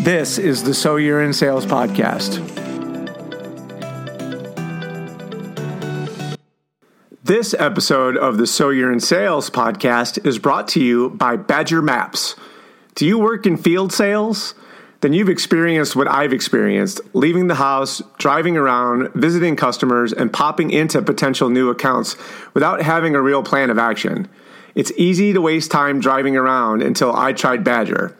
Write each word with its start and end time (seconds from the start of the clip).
This 0.00 0.38
is 0.38 0.62
the 0.62 0.74
So 0.74 0.94
You're 0.94 1.20
in 1.20 1.32
Sales 1.32 1.66
podcast. 1.66 2.38
This 7.24 7.52
episode 7.52 8.16
of 8.16 8.38
the 8.38 8.46
So 8.46 8.70
You're 8.70 8.92
in 8.92 9.00
Sales 9.00 9.50
podcast 9.50 10.24
is 10.24 10.38
brought 10.38 10.68
to 10.68 10.80
you 10.80 11.10
by 11.10 11.36
Badger 11.36 11.82
Maps. 11.82 12.36
Do 12.94 13.06
you 13.06 13.18
work 13.18 13.44
in 13.44 13.56
field 13.56 13.92
sales? 13.92 14.54
Then 15.00 15.12
you've 15.12 15.28
experienced 15.28 15.96
what 15.96 16.08
I've 16.08 16.32
experienced 16.32 17.00
leaving 17.12 17.48
the 17.48 17.56
house, 17.56 18.00
driving 18.18 18.56
around, 18.56 19.12
visiting 19.14 19.56
customers, 19.56 20.12
and 20.12 20.32
popping 20.32 20.70
into 20.70 21.02
potential 21.02 21.50
new 21.50 21.70
accounts 21.70 22.16
without 22.54 22.82
having 22.82 23.16
a 23.16 23.20
real 23.20 23.42
plan 23.42 23.68
of 23.68 23.78
action. 23.78 24.28
It's 24.76 24.92
easy 24.96 25.32
to 25.32 25.40
waste 25.40 25.72
time 25.72 25.98
driving 25.98 26.36
around 26.36 26.82
until 26.82 27.14
I 27.14 27.32
tried 27.32 27.64
Badger. 27.64 28.16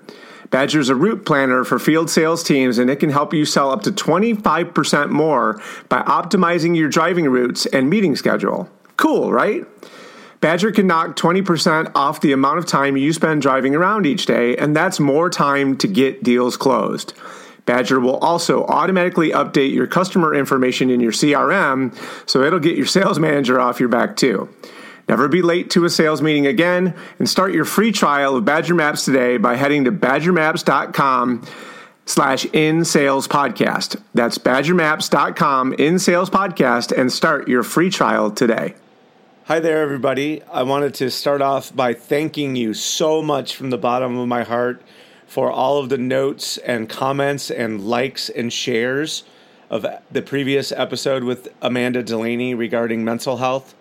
Badger 0.51 0.81
is 0.81 0.89
a 0.89 0.95
route 0.95 1.27
planner 1.27 1.63
for 1.65 1.79
field 1.79 2.09
sales 2.09 2.43
teams, 2.43 2.79
and 2.79 2.89
it 2.89 2.97
can 2.97 3.11
help 3.11 3.35
you 3.35 3.45
sell 3.45 3.71
up 3.71 3.83
to 3.83 3.93
25% 3.93 5.11
more 5.11 5.61
by 5.89 6.01
optimizing 6.03 6.77
your 6.77 6.89
driving 6.89 7.29
routes 7.29 7.67
and 7.67 7.91
meeting 7.91 8.17
schedule. 8.17 8.69
Cool, 8.97 9.31
right? 9.31 9.67
Badger 10.41 10.71
can 10.71 10.87
knock 10.87 11.17
20% 11.17 11.93
off 11.95 12.21
the 12.21 12.33
amount 12.33 12.59
of 12.59 12.67
time 12.67 12.97
you 12.97 13.13
spend 13.13 13.43
driving 13.43 13.75
around 13.75 14.07
each 14.07 14.25
day, 14.25 14.57
and 14.57 14.75
that's 14.75 15.01
more 15.01 15.29
time 15.29 15.77
to 15.79 15.89
get 15.89 16.23
deals 16.23 16.57
closed. 16.57 17.13
Badger 17.67 18.01
will 18.01 18.17
also 18.17 18.65
automatically 18.65 19.31
update 19.31 19.75
your 19.75 19.87
customer 19.87 20.35
information 20.35 20.89
in 20.89 21.01
your 21.01 21.13
CRM, 21.13 21.95
so 22.25 22.43
it'll 22.43 22.61
get 22.61 22.77
your 22.77 22.87
sales 22.87 23.19
manager 23.19 23.61
off 23.61 23.81
your 23.81 23.91
back 23.91 24.17
too. 24.17 24.49
Never 25.09 25.27
be 25.27 25.41
late 25.41 25.71
to 25.71 25.85
a 25.85 25.91
sales 25.91 26.21
meeting 26.21 26.47
again, 26.47 26.95
and 27.19 27.29
start 27.29 27.55
your 27.55 27.65
free 27.65 27.93
trial 27.93 28.37
of 28.37 28.45
Badger 28.45 28.75
Maps 28.75 29.05
today 29.05 29.39
by 29.39 29.57
heading 29.57 29.85
to 29.85 29.93
badgermaps.com 29.93 31.47
slash 32.05 32.45
in 32.47 32.85
sales 32.85 33.27
podcast. 33.27 34.01
That's 34.15 34.39
badgermaps.com 34.39 35.75
in 35.75 35.99
sales 35.99 36.31
podcast 36.31 36.97
and 36.97 37.13
start 37.13 37.49
your 37.49 37.63
free 37.63 37.91
trial 37.91 38.31
today. 38.31 38.75
Hi 39.45 39.61
there, 39.61 39.81
everybody. 39.81 40.43
I 40.45 40.63
wanted 40.63 40.93
to 40.97 41.11
start 41.11 41.41
off 41.41 41.75
by 41.75 41.95
thanking 41.95 42.55
you 42.55 42.75
so 42.75 43.23
much 43.23 43.57
from 43.57 43.71
the 43.71 43.79
bottom 43.79 44.19
of 44.19 44.29
my 44.29 44.43
heart 44.43 44.83
for 45.27 45.51
all 45.51 45.79
of 45.79 45.89
the 45.89 45.97
notes 45.97 46.59
and 46.59 46.89
comments 46.89 47.51
and 47.51 47.81
likes 47.81 48.29
and 48.29 48.53
shares 48.53 49.25
of 49.71 49.87
the 50.11 50.23
previous 50.23 50.71
episode 50.73 51.25
with 51.25 51.49
Amanda 51.63 52.03
Delaney 52.03 52.55
regarding 52.55 53.05
mental 53.05 53.39
health. 53.39 53.75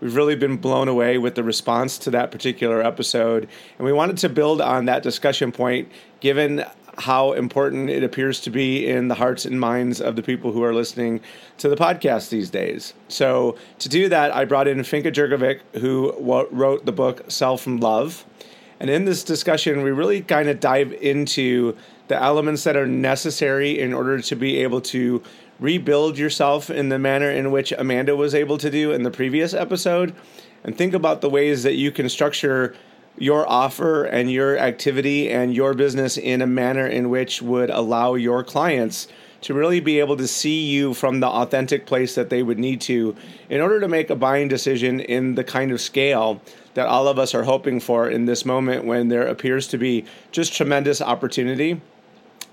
We've 0.00 0.14
really 0.14 0.36
been 0.36 0.58
blown 0.58 0.88
away 0.88 1.16
with 1.16 1.36
the 1.36 1.42
response 1.42 1.96
to 1.98 2.10
that 2.10 2.30
particular 2.30 2.82
episode, 2.82 3.48
and 3.78 3.86
we 3.86 3.92
wanted 3.92 4.18
to 4.18 4.28
build 4.28 4.60
on 4.60 4.84
that 4.86 5.02
discussion 5.02 5.52
point 5.52 5.90
given 6.20 6.64
how 6.98 7.32
important 7.32 7.90
it 7.90 8.02
appears 8.02 8.40
to 8.40 8.50
be 8.50 8.86
in 8.86 9.08
the 9.08 9.14
hearts 9.14 9.44
and 9.44 9.60
minds 9.60 10.00
of 10.00 10.16
the 10.16 10.22
people 10.22 10.52
who 10.52 10.62
are 10.62 10.74
listening 10.74 11.20
to 11.58 11.68
the 11.68 11.76
podcast 11.76 12.30
these 12.30 12.50
days. 12.50 12.94
So, 13.08 13.56
to 13.78 13.88
do 13.88 14.08
that, 14.08 14.34
I 14.34 14.44
brought 14.44 14.68
in 14.68 14.78
Finka 14.78 15.12
Jerkovic, 15.12 15.60
who 15.80 16.12
wrote 16.50 16.86
the 16.86 16.92
book 16.92 17.24
Sell 17.28 17.56
from 17.56 17.78
Love. 17.78 18.24
And 18.78 18.90
in 18.90 19.06
this 19.06 19.24
discussion, 19.24 19.82
we 19.82 19.90
really 19.90 20.20
kind 20.20 20.48
of 20.48 20.60
dive 20.60 20.92
into 20.92 21.76
the 22.08 22.20
elements 22.20 22.64
that 22.64 22.76
are 22.76 22.86
necessary 22.86 23.78
in 23.78 23.92
order 23.92 24.20
to 24.20 24.36
be 24.36 24.58
able 24.58 24.80
to 24.80 25.22
rebuild 25.58 26.18
yourself 26.18 26.70
in 26.70 26.88
the 26.88 26.98
manner 26.98 27.30
in 27.30 27.50
which 27.50 27.72
Amanda 27.72 28.14
was 28.16 28.34
able 28.34 28.58
to 28.58 28.70
do 28.70 28.92
in 28.92 29.02
the 29.02 29.10
previous 29.10 29.54
episode. 29.54 30.14
And 30.64 30.76
think 30.76 30.94
about 30.94 31.20
the 31.20 31.30
ways 31.30 31.62
that 31.62 31.74
you 31.74 31.90
can 31.90 32.08
structure 32.08 32.74
your 33.18 33.48
offer 33.48 34.04
and 34.04 34.30
your 34.30 34.58
activity 34.58 35.30
and 35.30 35.54
your 35.54 35.74
business 35.74 36.18
in 36.18 36.42
a 36.42 36.46
manner 36.46 36.86
in 36.86 37.08
which 37.08 37.40
would 37.40 37.70
allow 37.70 38.14
your 38.14 38.44
clients 38.44 39.08
to 39.42 39.54
really 39.54 39.80
be 39.80 40.00
able 40.00 40.16
to 40.16 40.26
see 40.26 40.66
you 40.66 40.92
from 40.92 41.20
the 41.20 41.26
authentic 41.26 41.86
place 41.86 42.14
that 42.14 42.30
they 42.30 42.42
would 42.42 42.58
need 42.58 42.80
to 42.80 43.14
in 43.48 43.60
order 43.60 43.80
to 43.80 43.88
make 43.88 44.10
a 44.10 44.16
buying 44.16 44.48
decision 44.48 45.00
in 45.00 45.34
the 45.34 45.44
kind 45.44 45.70
of 45.70 45.80
scale 45.80 46.40
that 46.74 46.86
all 46.86 47.08
of 47.08 47.18
us 47.18 47.34
are 47.34 47.44
hoping 47.44 47.80
for 47.80 48.10
in 48.10 48.24
this 48.24 48.44
moment 48.44 48.84
when 48.84 49.08
there 49.08 49.26
appears 49.26 49.68
to 49.68 49.78
be 49.78 50.04
just 50.32 50.52
tremendous 50.52 51.00
opportunity. 51.00 51.80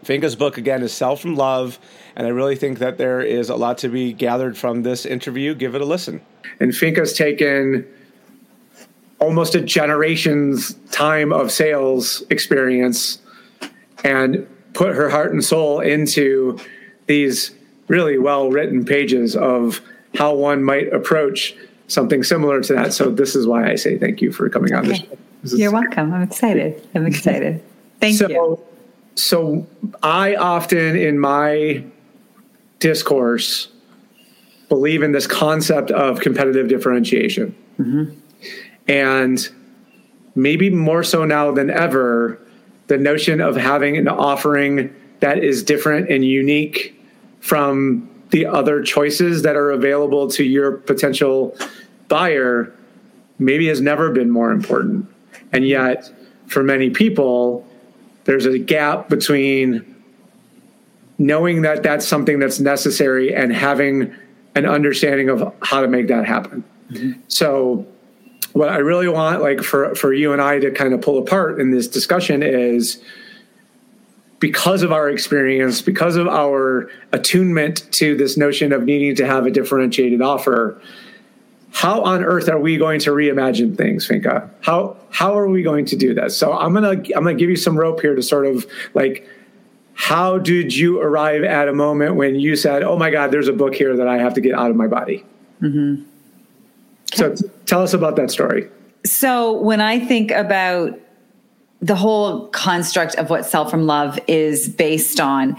Finka's 0.04 0.36
book 0.36 0.58
again 0.58 0.84
is 0.84 0.94
Sell 0.94 1.16
from 1.16 1.36
Love, 1.36 1.80
and 2.16 2.28
I 2.28 2.30
really 2.30 2.56
think 2.56 2.80
that 2.80 2.98
there 2.98 3.22
is 3.22 3.50
a 3.50 3.56
lot 3.56 3.78
to 3.80 3.90
be 3.90 4.14
gathered 4.14 4.58
from 4.58 4.84
this 4.84 5.06
interview. 5.06 5.56
Give 5.56 5.76
it 5.76 5.82
a 5.82 5.86
listen. 5.86 6.22
And 6.60 6.72
Finka's 6.72 7.14
taken 7.14 7.88
almost 9.20 9.56
a 9.56 9.62
generation's 9.62 10.74
time 10.92 11.32
of 11.32 11.52
sales 11.52 12.24
experience 12.30 13.20
and 14.04 14.48
put 14.74 14.96
her 14.96 15.10
heart 15.10 15.32
and 15.32 15.44
soul 15.44 15.80
into 15.80 16.60
these 17.08 17.52
really 17.88 18.18
well 18.18 18.50
written 18.50 18.84
pages 18.86 19.36
of 19.36 19.82
how 20.16 20.34
one 20.36 20.64
might 20.64 20.92
approach 20.94 21.56
something 21.88 22.24
similar 22.24 22.62
to 22.62 22.74
that. 22.74 22.94
So 22.94 23.10
this 23.10 23.36
is 23.36 23.48
why 23.48 23.70
I 23.70 23.76
say 23.76 23.98
thank 23.98 24.22
you 24.22 24.32
for 24.32 24.50
coming 24.50 24.74
on 24.74 24.90
okay. 24.90 25.08
this. 25.42 25.54
You're 25.54 25.72
welcome. 25.72 26.14
I'm 26.14 26.22
excited. 26.22 26.88
I'm 26.96 27.06
excited. 27.06 27.64
Thank 28.00 28.18
so, 28.18 28.30
you. 28.30 28.64
So 29.16 29.68
I 30.02 30.36
often 30.36 30.96
in 30.96 31.20
my 31.20 31.84
discourse 32.80 33.70
believe 34.70 35.04
in 35.04 35.12
this 35.12 35.28
concept 35.28 35.92
of 35.92 36.20
competitive 36.20 36.68
differentiation. 36.68 37.56
Mm-hmm. 37.80 38.20
And 38.88 39.50
maybe 40.36 40.70
more 40.70 41.04
so 41.04 41.26
now 41.26 41.52
than 41.52 41.70
ever, 41.70 42.40
the 42.88 42.98
notion 42.98 43.40
of 43.40 43.56
having 43.56 43.98
an 43.98 44.08
offering 44.08 44.94
that 45.20 45.38
is 45.38 45.64
different 45.64 46.10
and 46.10 46.26
unique 46.26 47.00
from 47.40 48.10
the 48.32 48.46
other 48.46 48.82
choices 48.82 49.44
that 49.44 49.56
are 49.56 49.72
available 49.72 50.28
to 50.28 50.44
your 50.44 50.72
potential 50.72 51.56
buyer 52.08 52.74
maybe 53.38 53.68
has 53.68 53.80
never 53.80 54.12
been 54.12 54.30
more 54.30 54.52
important. 54.52 55.08
And 55.52 55.68
yet, 55.68 56.12
for 56.48 56.64
many 56.64 56.90
people, 56.90 57.66
there's 58.26 58.46
a 58.46 58.58
gap 58.58 59.10
between 59.10 59.94
knowing 61.18 61.62
that 61.62 61.84
that's 61.84 62.08
something 62.08 62.40
that's 62.40 62.60
necessary 62.60 63.34
and 63.34 63.54
having 63.54 64.14
an 64.56 64.66
understanding 64.66 65.30
of 65.30 65.54
how 65.62 65.82
to 65.82 65.88
make 65.88 66.08
that 66.08 66.26
happen. 66.26 66.64
Mm-hmm. 66.92 67.22
So, 67.28 67.88
what 68.54 68.70
I 68.70 68.78
really 68.78 69.08
want, 69.08 69.42
like 69.42 69.62
for 69.62 69.96
for 69.96 70.14
you 70.14 70.32
and 70.32 70.42
I 70.42 70.60
to 70.60 70.72
kind 70.72 70.94
of 70.94 71.02
pull 71.02 71.18
apart 71.18 71.60
in 71.60 71.72
this 71.72 71.88
discussion 71.88 72.44
is 72.44 73.02
because 74.40 74.84
of 74.84 74.92
our 74.92 75.10
experience, 75.10 75.82
because 75.82 76.18
of 76.18 76.28
our 76.28 76.92
attunement 77.14 77.90
to 77.94 78.16
this 78.16 78.36
notion 78.38 78.74
of 78.74 78.84
needing 78.84 79.16
to 79.16 79.26
have 79.26 79.46
a 79.46 79.52
differentiated 79.52 80.22
offer, 80.22 80.80
how 81.74 82.04
on 82.04 82.24
earth 82.24 82.48
are 82.48 82.60
we 82.60 82.78
going 82.78 83.00
to 83.02 83.10
reimagine 83.10 83.76
things, 83.76 84.08
Finka? 84.08 84.50
How 84.62 84.96
how 85.10 85.38
are 85.38 85.50
we 85.50 85.64
going 85.64 85.86
to 85.86 85.96
do 85.96 86.14
this? 86.14 86.38
So 86.38 86.54
I'm 86.54 86.74
gonna 86.74 86.92
I'm 86.92 87.24
gonna 87.24 87.34
give 87.34 87.50
you 87.50 87.56
some 87.56 87.78
rope 87.78 88.00
here 88.00 88.16
to 88.16 88.22
sort 88.22 88.46
of 88.46 88.66
like 88.94 89.28
how 89.96 90.38
did 90.38 90.76
you 90.76 91.02
arrive 91.02 91.44
at 91.44 91.68
a 91.68 91.74
moment 91.74 92.16
when 92.16 92.36
you 92.36 92.56
said, 92.56 92.84
"Oh 92.84 92.98
my 92.98 93.10
God, 93.10 93.32
there's 93.32 93.48
a 93.48 93.54
book 93.54 93.74
here 93.76 93.98
that 93.98 94.08
I 94.08 94.20
have 94.20 94.36
to 94.36 94.42
get 94.42 94.54
out 94.54 94.70
of 94.70 94.76
my 94.76 94.88
body"? 94.88 95.26
Mm-hmm. 95.62 96.04
So 97.16 97.36
tell 97.66 97.82
us 97.82 97.94
about 97.94 98.16
that 98.18 98.30
story. 98.30 98.70
So 99.06 99.60
when 99.60 99.82
I 99.82 100.00
think 100.00 100.32
about 100.32 101.00
the 101.82 101.96
whole 101.96 102.48
construct 102.50 103.16
of 103.16 103.30
what 103.30 103.46
Sell 103.46 103.68
from 103.68 103.86
Love 103.86 104.18
is 104.28 104.70
based 104.70 105.20
on 105.20 105.58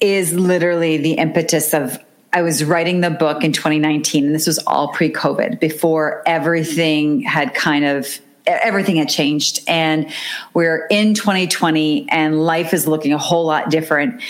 is 0.00 0.32
literally 0.32 0.96
the 0.96 1.12
impetus 1.12 1.74
of 1.74 1.98
I 2.38 2.42
was 2.42 2.62
writing 2.62 3.00
the 3.00 3.10
book 3.10 3.42
in 3.42 3.50
2019, 3.52 4.26
and 4.26 4.32
this 4.32 4.46
was 4.46 4.60
all 4.60 4.92
pre 4.92 5.10
COVID, 5.10 5.58
before 5.58 6.22
everything 6.24 7.22
had 7.22 7.52
kind 7.52 7.84
of 7.84 8.20
everything 8.46 8.94
had 8.94 9.08
changed 9.08 9.60
and 9.68 10.10
we're 10.54 10.86
in 10.86 11.12
2020 11.12 12.08
and 12.08 12.46
life 12.46 12.72
is 12.72 12.88
looking 12.88 13.12
a 13.12 13.18
whole 13.18 13.44
lot 13.44 13.68
different 13.68 14.22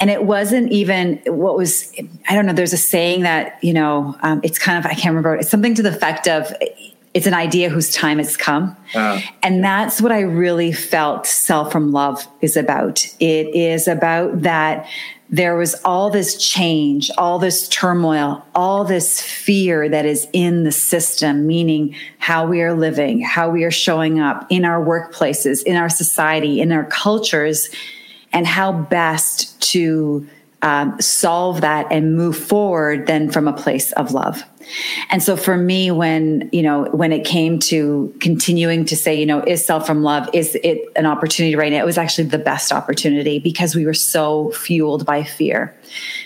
and 0.00 0.10
it 0.10 0.24
wasn't 0.24 0.72
even 0.72 1.20
what 1.26 1.56
was 1.56 1.94
i 2.28 2.34
don't 2.34 2.46
know 2.46 2.52
there's 2.52 2.72
a 2.72 2.76
saying 2.76 3.22
that 3.22 3.62
you 3.62 3.72
know 3.72 4.16
um, 4.22 4.40
it's 4.42 4.58
kind 4.58 4.76
of 4.76 4.84
i 4.86 4.92
can't 4.92 5.14
remember 5.14 5.36
it's 5.36 5.48
something 5.48 5.72
to 5.72 5.84
the 5.84 5.88
effect 5.88 6.26
of 6.26 6.52
it's 7.12 7.26
an 7.26 7.34
idea 7.34 7.68
whose 7.68 7.92
time 7.92 8.18
has 8.18 8.36
come. 8.36 8.76
Uh, 8.94 9.20
and 9.42 9.64
that's 9.64 10.00
what 10.00 10.12
I 10.12 10.20
really 10.20 10.72
felt 10.72 11.26
Sell 11.26 11.68
from 11.68 11.90
Love 11.90 12.26
is 12.40 12.56
about. 12.56 13.04
It 13.18 13.54
is 13.54 13.88
about 13.88 14.42
that 14.42 14.88
there 15.32 15.54
was 15.56 15.76
all 15.84 16.10
this 16.10 16.36
change, 16.36 17.10
all 17.16 17.38
this 17.38 17.68
turmoil, 17.68 18.44
all 18.54 18.84
this 18.84 19.22
fear 19.22 19.88
that 19.88 20.04
is 20.04 20.26
in 20.32 20.64
the 20.64 20.72
system, 20.72 21.46
meaning 21.46 21.94
how 22.18 22.46
we 22.46 22.62
are 22.62 22.74
living, 22.74 23.20
how 23.20 23.48
we 23.48 23.62
are 23.62 23.70
showing 23.70 24.18
up 24.18 24.44
in 24.50 24.64
our 24.64 24.84
workplaces, 24.84 25.62
in 25.62 25.76
our 25.76 25.88
society, 25.88 26.60
in 26.60 26.72
our 26.72 26.84
cultures, 26.86 27.70
and 28.32 28.44
how 28.44 28.72
best 28.72 29.60
to 29.60 30.26
um, 30.62 31.00
solve 31.00 31.62
that 31.62 31.86
and 31.90 32.16
move 32.16 32.36
forward 32.36 33.06
then 33.06 33.30
from 33.30 33.48
a 33.48 33.52
place 33.52 33.92
of 33.92 34.12
love. 34.12 34.42
And 35.10 35.22
so 35.22 35.36
for 35.36 35.56
me, 35.56 35.90
when, 35.90 36.48
you 36.52 36.62
know, 36.62 36.84
when 36.92 37.12
it 37.12 37.24
came 37.24 37.58
to 37.60 38.14
continuing 38.20 38.84
to 38.84 38.96
say, 38.96 39.18
you 39.18 39.26
know, 39.26 39.42
is 39.42 39.64
Sell 39.64 39.80
from 39.80 40.02
Love, 40.02 40.28
is 40.32 40.54
it 40.62 40.82
an 40.96 41.06
opportunity 41.06 41.56
right 41.56 41.72
now? 41.72 41.78
It 41.78 41.86
was 41.86 41.98
actually 41.98 42.28
the 42.28 42.38
best 42.38 42.70
opportunity 42.70 43.38
because 43.38 43.74
we 43.74 43.86
were 43.86 43.94
so 43.94 44.50
fueled 44.52 45.06
by 45.06 45.24
fear. 45.24 45.74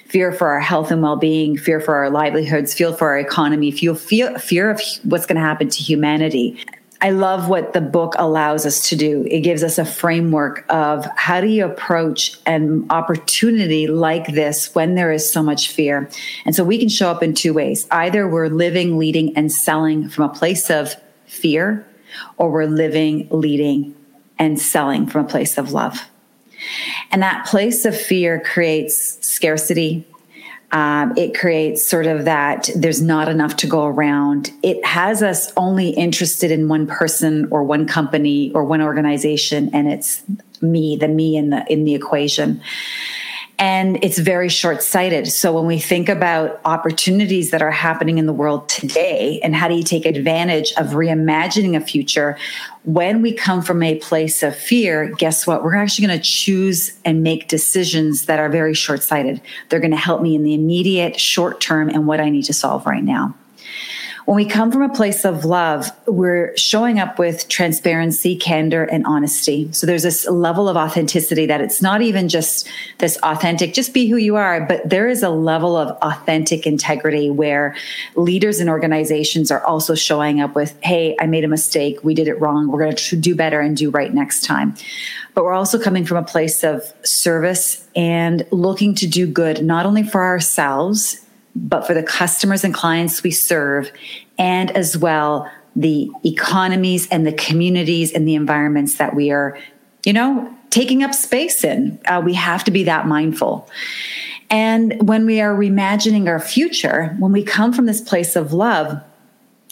Fear 0.09 0.33
for 0.33 0.49
our 0.49 0.61
health 0.61 0.91
and 0.91 1.01
well-being, 1.01 1.57
fear 1.57 1.81
for 1.81 1.95
our 1.95 2.11
livelihoods, 2.11 2.75
fear 2.75 2.93
for 2.93 3.09
our 3.11 3.19
economy, 3.19 3.71
fear, 3.71 3.95
fear 3.95 4.71
of 4.71 4.81
what's 5.05 5.27
going 5.27 5.37
to 5.37 5.43
happen 5.43 5.69
to 5.69 5.83
humanity. 5.83 6.63
I 7.01 7.11
love 7.11 7.49
what 7.49 7.73
the 7.73 7.81
book 7.81 8.15
allows 8.17 8.65
us 8.65 8.89
to 8.89 8.97
do. 8.97 9.27
It 9.31 9.41
gives 9.41 9.63
us 9.63 9.79
a 9.79 9.85
framework 9.85 10.65
of 10.69 11.07
how 11.17 11.41
do 11.41 11.49
you 11.49 11.67
approach 11.67 12.39
an 12.47 12.87
opportunity 12.89 13.87
like 13.87 14.29
this 14.29 14.75
when 14.75 14.95
there 14.95 15.13
is 15.13 15.31
so 15.31 15.43
much 15.43 15.71
fear. 15.71 16.09
And 16.47 16.55
so 16.55 16.65
we 16.65 16.79
can 16.79 16.89
show 16.89 17.11
up 17.11 17.23
in 17.23 17.35
two 17.35 17.53
ways. 17.53 17.87
Either 17.91 18.27
we're 18.27 18.49
living, 18.49 18.97
leading, 18.97 19.37
and 19.37 19.53
selling 19.53 20.09
from 20.09 20.31
a 20.31 20.33
place 20.33 20.71
of 20.71 20.95
fear, 21.27 21.87
or 22.39 22.51
we're 22.51 22.67
living, 22.67 23.29
leading, 23.31 23.95
and 24.39 24.61
selling 24.61 25.07
from 25.07 25.27
a 25.27 25.29
place 25.29 25.59
of 25.59 25.73
love. 25.73 26.09
And 27.11 27.23
that 27.23 27.47
place 27.47 27.85
of 27.85 27.99
fear 27.99 28.41
creates 28.41 29.19
scarcity, 29.27 30.07
um, 30.75 31.17
it 31.17 31.39
creates 31.39 31.87
sort 31.89 32.07
of 32.07 32.25
that 32.25 32.69
there's 32.75 33.01
not 33.01 33.29
enough 33.29 33.55
to 33.59 33.69
go 33.69 33.85
around. 33.85 34.51
It 34.65 34.85
has 34.85 35.23
us 35.23 35.53
only 35.57 35.91
interested 35.91 36.51
in 36.51 36.67
one 36.67 36.89
person 36.89 37.47
or 37.53 37.63
one 37.63 37.87
company 37.87 38.51
or 38.53 38.65
one 38.65 38.83
organization, 38.83 39.71
and 39.73 39.87
it's 39.87 40.25
me, 40.61 40.97
the 40.97 41.07
me 41.07 41.37
in 41.37 41.51
the 41.51 41.65
in 41.73 41.85
the 41.85 41.95
equation 41.95 42.61
and 43.59 44.03
it's 44.03 44.19
very 44.19 44.49
short 44.49 44.83
sighted. 44.83 45.29
So 45.29 45.53
when 45.53 45.67
we 45.67 45.79
think 45.79 46.09
about 46.09 46.61
opportunities 46.65 47.51
that 47.51 47.63
are 47.63 47.71
happening 47.71 48.19
in 48.19 48.27
the 48.27 48.33
world 48.33 48.69
today 48.69 49.41
and 49.43 49.55
how 49.55 49.69
do 49.69 49.75
you 49.75 49.85
take 49.85 50.07
advantage 50.07 50.73
of 50.73 50.89
reimagining 50.89 51.77
a 51.77 51.81
future, 51.81 52.37
when 52.85 53.23
we 53.23 53.33
come 53.33 53.63
from 53.63 53.83
a 53.83 53.95
place 53.97 54.43
of 54.43 54.57
fear, 54.57 55.11
guess 55.19 55.47
what? 55.47 55.63
We're 55.63 55.77
actually 55.77 56.07
going 56.07 56.19
to 56.19 56.25
choose 56.25 56.99
and 57.05 57.23
make 57.23 57.49
decisions 57.49 58.27
that 58.27 58.39
are 58.39 58.49
very 58.49 58.75
short 58.75 59.03
sighted. 59.03 59.41
They're 59.69 59.81
going 59.81 59.91
to 59.93 59.97
help 59.97 60.21
me 60.21 60.35
in 60.35 60.43
the 60.43 60.55
immediate 60.55 61.19
short 61.19 61.61
term 61.61 61.89
and 61.89 62.07
what 62.07 62.21
I 62.21 62.31
need 62.31 62.45
to 62.45 62.53
solve 62.53 62.87
right 62.87 63.05
now. 63.05 63.35
When 64.25 64.37
we 64.37 64.47
come 64.47 64.73
from 64.73 64.81
a 64.81 64.89
place 64.89 65.27
of 65.27 65.45
love, 65.45 65.91
we're 66.07 66.57
showing 66.57 66.99
up 66.99 67.19
with 67.19 67.47
transparency, 67.51 68.37
candor, 68.37 68.85
and 68.85 69.05
honesty. 69.07 69.71
So 69.73 69.87
there's 69.87 70.03
this 70.03 70.27
level 70.27 70.67
of 70.67 70.79
authenticity 70.79 71.45
that 71.45 71.61
it's 71.61 71.83
not 71.83 72.01
even 72.01 72.31
just 72.31 72.67
this 72.99 73.19
authentic, 73.23 73.75
just 73.75 73.93
be 73.93 74.09
who 74.09 74.17
you 74.17 74.37
are, 74.37 74.65
but 74.65 74.89
there 74.89 75.09
is 75.09 75.23
a 75.23 75.29
level 75.29 75.77
of 75.77 75.91
authentic 76.01 76.67
integrity 76.67 77.31
where 77.31 77.77
leaders 78.15 78.61
and 78.61 78.71
organizations 78.71 79.51
are 79.51 79.63
also 79.65 79.95
showing 79.95 80.41
up 80.41 80.55
with, 80.55 80.75
hey, 80.83 81.15
I 81.21 81.27
made 81.27 81.45
a 81.45 81.49
mistake. 81.49 82.03
We 82.03 82.15
did 82.15 82.27
it 82.27 82.41
wrong. 82.41 82.69
We're 82.69 82.81
going 82.85 82.97
to 82.97 83.17
do 83.17 83.35
better 83.35 83.61
and 83.61 83.77
do 83.77 83.91
right 83.91 84.15
next 84.15 84.45
time. 84.45 84.75
But 85.35 85.45
we're 85.45 85.53
also 85.53 85.79
coming 85.79 86.07
from 86.07 86.17
a 86.17 86.23
place 86.23 86.65
of 86.65 86.83
service 87.03 87.87
and 87.95 88.47
looking 88.51 88.95
to 88.95 89.07
do 89.07 89.27
good, 89.27 89.63
not 89.63 89.85
only 89.85 90.03
for 90.03 90.25
ourselves 90.25 91.24
but 91.57 91.87
for 91.87 91.95
the 91.95 92.03
customers 92.03 92.65
and 92.65 92.75
clients 92.75 93.23
we 93.23 93.31
serve, 93.31 93.91
and 94.39 94.71
as 94.73 94.97
well 94.97 95.51
the 95.77 96.11
economies 96.25 97.09
and 97.09 97.27
the 97.27 97.33
communities 97.33 98.13
and 98.13 98.29
the 98.29 98.35
environments 98.35 98.97
that 98.97 99.15
we 99.15 99.31
are, 99.31 99.59
you 100.05 100.13
know, 100.13 100.55
taking 100.71 101.03
up 101.03 101.15
space 101.15 101.65
in. 101.65 101.99
Uh, 102.07 102.23
we 102.25 102.35
have 102.35 102.65
to 102.65 102.71
be 102.71 102.85
that 102.85 103.07
mindful. 103.07 103.69
And 104.51 105.09
when 105.09 105.27
we 105.27 105.41
are 105.41 105.55
reimagining 105.55 106.29
our 106.29 106.39
future, 106.39 107.17
when 107.19 107.33
we 107.33 107.43
come 107.43 107.73
from 107.73 107.87
this 107.87 108.01
place 108.01 108.37
of 108.37 108.53
love, 108.53 109.01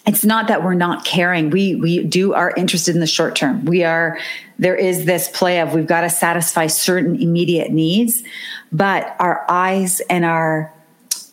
it's 0.07 0.25
not 0.25 0.49
that 0.49 0.65
we're 0.65 0.75
not 0.75 1.05
caring. 1.05 1.51
We 1.51 1.77
we 1.77 2.03
do 2.03 2.33
are 2.35 2.53
interested 2.57 2.95
in 2.95 3.01
the 3.01 3.07
short 3.07 3.37
term. 3.37 3.65
We 3.65 3.85
are 3.85 4.19
there 4.59 4.75
is 4.75 5.05
this 5.05 5.29
play 5.29 5.61
of 5.61 5.75
we've 5.75 5.87
got 5.87 6.01
to 6.01 6.11
satisfy 6.11 6.67
certain 6.67 7.21
immediate 7.21 7.71
needs, 7.71 8.25
but 8.73 9.15
our 9.21 9.45
eyes 9.49 10.01
and 10.11 10.25
our 10.25 10.72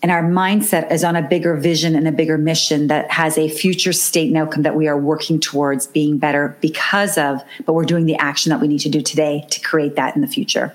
and 0.01 0.12
our 0.12 0.24
mindset 0.24 0.92
is 0.92 1.04
on 1.04 1.18
a 1.18 1.22
bigger 1.22 1.57
vision 1.57 1.94
and 1.94 2.07
a 2.07 2.12
bigger 2.12 2.38
mission 2.38 2.88
that 2.88 3.12
has 3.12 3.38
a 3.38 3.50
future 3.50 3.92
state 3.92 4.30
and 4.30 4.38
outcome 4.38 4.63
that 4.63 4.75
we 4.75 4.88
are 4.88 4.98
working 4.98 5.42
towards 5.42 5.88
being 5.88 6.18
better 6.18 6.56
because 6.62 7.18
of, 7.18 7.42
but 7.66 7.74
we're 7.74 7.84
doing 7.84 8.06
the 8.06 8.16
action 8.16 8.50
that 8.51 8.62
we 8.62 8.68
need 8.69 8.80
to 8.80 8.90
do 8.90 9.01
today 9.01 9.46
to 9.50 9.60
create 9.60 9.98
that 9.98 10.16
in 10.16 10.22
the 10.22 10.28
future. 10.28 10.74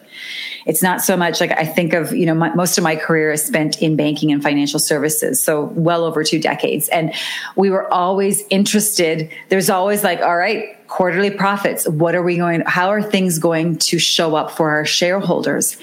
It's 0.66 0.82
not 0.82 1.00
so 1.00 1.16
much 1.16 1.40
like 1.40 1.52
I 1.52 1.64
think 1.64 1.94
of, 1.94 2.14
you 2.14 2.26
know, 2.26 2.34
my, 2.34 2.54
most 2.54 2.76
of 2.76 2.84
my 2.84 2.96
career 2.96 3.32
is 3.32 3.42
spent 3.42 3.80
in 3.80 3.96
banking 3.96 4.30
and 4.30 4.42
financial 4.42 4.78
services. 4.78 5.42
So 5.42 5.64
well 5.74 6.04
over 6.04 6.22
two 6.22 6.38
decades. 6.38 6.90
And 6.90 7.14
we 7.56 7.70
were 7.70 7.92
always 7.92 8.42
interested. 8.50 9.30
There's 9.48 9.70
always 9.70 10.04
like, 10.04 10.20
all 10.20 10.36
right, 10.36 10.86
quarterly 10.88 11.30
profits. 11.30 11.88
What 11.88 12.14
are 12.14 12.22
we 12.22 12.36
going, 12.36 12.60
how 12.66 12.90
are 12.90 13.02
things 13.02 13.38
going 13.38 13.78
to 13.78 13.98
show 13.98 14.36
up 14.36 14.50
for 14.50 14.70
our 14.70 14.84
shareholders? 14.84 15.78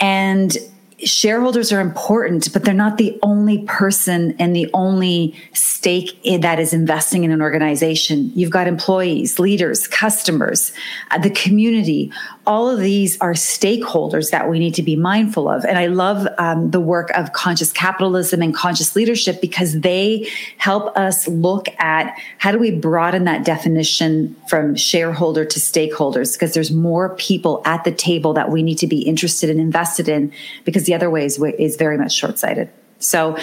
And 0.00 0.56
shareholders 1.04 1.72
are 1.72 1.80
important, 1.80 2.50
but 2.52 2.64
they're 2.64 2.72
not 2.72 2.96
the 2.96 3.18
only 3.22 3.64
person 3.64 4.34
and 4.38 4.56
the 4.56 4.70
only 4.72 5.34
stake 5.52 6.18
that 6.40 6.58
is 6.58 6.72
investing 6.72 7.22
in 7.22 7.30
an 7.30 7.42
organization. 7.42 8.32
You've 8.34 8.50
got 8.50 8.66
employees, 8.66 9.38
leaders, 9.38 9.86
customers, 9.86 10.72
uh, 11.10 11.18
the 11.18 11.30
community. 11.30 12.10
All 12.46 12.70
of 12.70 12.80
these 12.80 13.20
are 13.20 13.34
stakeholders 13.34 14.30
that 14.30 14.48
we 14.48 14.58
need 14.58 14.74
to 14.74 14.82
be 14.82 14.96
mindful 14.96 15.48
of. 15.48 15.64
And 15.64 15.78
I 15.78 15.86
love 15.86 16.26
um, 16.38 16.70
the 16.70 16.80
work 16.80 17.10
of 17.10 17.32
conscious 17.34 17.72
capitalism 17.72 18.40
and 18.40 18.54
conscious 18.54 18.96
leadership 18.96 19.40
because 19.42 19.80
they 19.80 20.30
help 20.56 20.96
us 20.96 21.28
look 21.28 21.68
at 21.78 22.16
how 22.38 22.52
do 22.52 22.58
we 22.58 22.70
broaden 22.70 23.24
that 23.24 23.44
definition 23.44 24.34
from 24.48 24.76
shareholder 24.76 25.44
to 25.44 25.60
stakeholders 25.60 26.34
because 26.34 26.54
there's 26.54 26.70
more 26.70 27.14
people 27.16 27.60
at 27.66 27.84
the 27.84 27.92
table 27.92 28.32
that 28.32 28.50
we 28.50 28.62
need 28.62 28.78
to 28.78 28.86
be 28.86 29.02
interested 29.02 29.50
and 29.50 29.60
invested 29.60 30.08
in 30.08 30.32
because 30.64 30.85
the 30.86 30.94
other 30.94 31.10
ways 31.10 31.40
is 31.58 31.76
very 31.76 31.98
much 31.98 32.14
short 32.14 32.38
sighted. 32.38 32.70
So, 32.98 33.36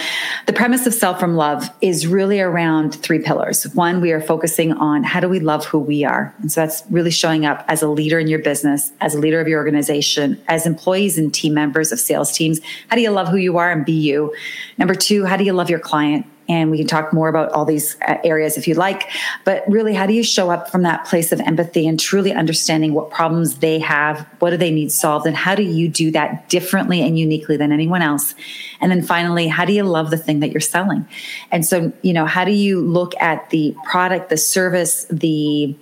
the 0.46 0.52
premise 0.52 0.84
of 0.86 0.94
Sell 0.94 1.14
from 1.14 1.36
Love 1.36 1.70
is 1.80 2.08
really 2.08 2.40
around 2.40 2.92
three 2.92 3.20
pillars. 3.20 3.62
One, 3.74 4.00
we 4.00 4.10
are 4.10 4.20
focusing 4.20 4.72
on 4.72 5.04
how 5.04 5.20
do 5.20 5.28
we 5.28 5.38
love 5.38 5.64
who 5.64 5.78
we 5.78 6.04
are? 6.04 6.34
And 6.40 6.50
so 6.50 6.62
that's 6.62 6.82
really 6.90 7.12
showing 7.12 7.46
up 7.46 7.64
as 7.68 7.80
a 7.80 7.88
leader 7.88 8.18
in 8.18 8.26
your 8.26 8.40
business, 8.40 8.90
as 9.00 9.14
a 9.14 9.18
leader 9.18 9.40
of 9.40 9.46
your 9.46 9.58
organization, 9.58 10.42
as 10.48 10.66
employees 10.66 11.18
and 11.18 11.32
team 11.32 11.54
members 11.54 11.92
of 11.92 12.00
sales 12.00 12.36
teams. 12.36 12.60
How 12.88 12.96
do 12.96 13.02
you 13.02 13.10
love 13.10 13.28
who 13.28 13.36
you 13.36 13.56
are 13.58 13.70
and 13.70 13.84
be 13.84 13.92
you? 13.92 14.34
Number 14.76 14.94
two, 14.94 15.24
how 15.24 15.36
do 15.36 15.44
you 15.44 15.52
love 15.52 15.70
your 15.70 15.78
client? 15.78 16.26
And 16.48 16.70
we 16.70 16.78
can 16.78 16.86
talk 16.86 17.12
more 17.12 17.28
about 17.28 17.52
all 17.52 17.64
these 17.64 17.96
uh, 18.06 18.16
areas 18.24 18.58
if 18.58 18.68
you 18.68 18.74
like. 18.74 19.08
But 19.44 19.64
really, 19.68 19.94
how 19.94 20.06
do 20.06 20.12
you 20.12 20.22
show 20.22 20.50
up 20.50 20.70
from 20.70 20.82
that 20.82 21.06
place 21.06 21.32
of 21.32 21.40
empathy 21.40 21.86
and 21.86 21.98
truly 21.98 22.32
understanding 22.32 22.92
what 22.92 23.10
problems 23.10 23.58
they 23.58 23.78
have? 23.78 24.26
What 24.40 24.50
do 24.50 24.56
they 24.56 24.70
need 24.70 24.92
solved? 24.92 25.26
And 25.26 25.36
how 25.36 25.54
do 25.54 25.62
you 25.62 25.88
do 25.88 26.10
that 26.10 26.48
differently 26.48 27.00
and 27.00 27.18
uniquely 27.18 27.56
than 27.56 27.72
anyone 27.72 28.02
else? 28.02 28.34
And 28.80 28.90
then 28.90 29.02
finally, 29.02 29.48
how 29.48 29.64
do 29.64 29.72
you 29.72 29.84
love 29.84 30.10
the 30.10 30.18
thing 30.18 30.40
that 30.40 30.52
you're 30.52 30.60
selling? 30.60 31.06
And 31.50 31.64
so, 31.64 31.92
you 32.02 32.12
know, 32.12 32.26
how 32.26 32.44
do 32.44 32.52
you 32.52 32.80
look 32.80 33.14
at 33.20 33.50
the 33.50 33.74
product, 33.84 34.28
the 34.28 34.36
service, 34.36 35.06
the 35.10 35.76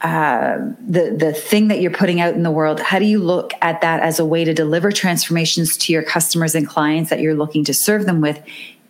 uh, 0.00 0.58
the 0.86 1.16
the 1.18 1.32
thing 1.32 1.68
that 1.68 1.80
you're 1.80 1.90
putting 1.90 2.20
out 2.20 2.32
in 2.32 2.44
the 2.44 2.52
world 2.52 2.78
how 2.78 3.00
do 3.00 3.04
you 3.04 3.18
look 3.18 3.52
at 3.60 3.80
that 3.80 3.98
as 4.00 4.20
a 4.20 4.24
way 4.24 4.44
to 4.44 4.54
deliver 4.54 4.92
transformations 4.92 5.76
to 5.76 5.92
your 5.92 6.04
customers 6.04 6.54
and 6.54 6.68
clients 6.68 7.10
that 7.10 7.18
you're 7.18 7.34
looking 7.34 7.64
to 7.64 7.74
serve 7.74 8.06
them 8.06 8.20
with 8.20 8.40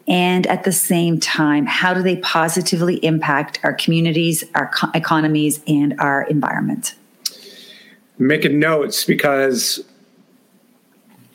and 0.08 0.46
at 0.46 0.64
the 0.64 0.72
same 0.72 1.20
time, 1.20 1.66
how 1.66 1.92
do 1.92 2.02
they 2.02 2.16
positively 2.16 2.96
impact 3.04 3.60
our 3.62 3.74
communities, 3.74 4.42
our 4.54 4.68
co- 4.68 4.90
economies, 4.94 5.60
and 5.66 5.94
our 6.00 6.22
environment? 6.22 6.94
Making 8.18 8.58
notes 8.58 9.04
because 9.04 9.84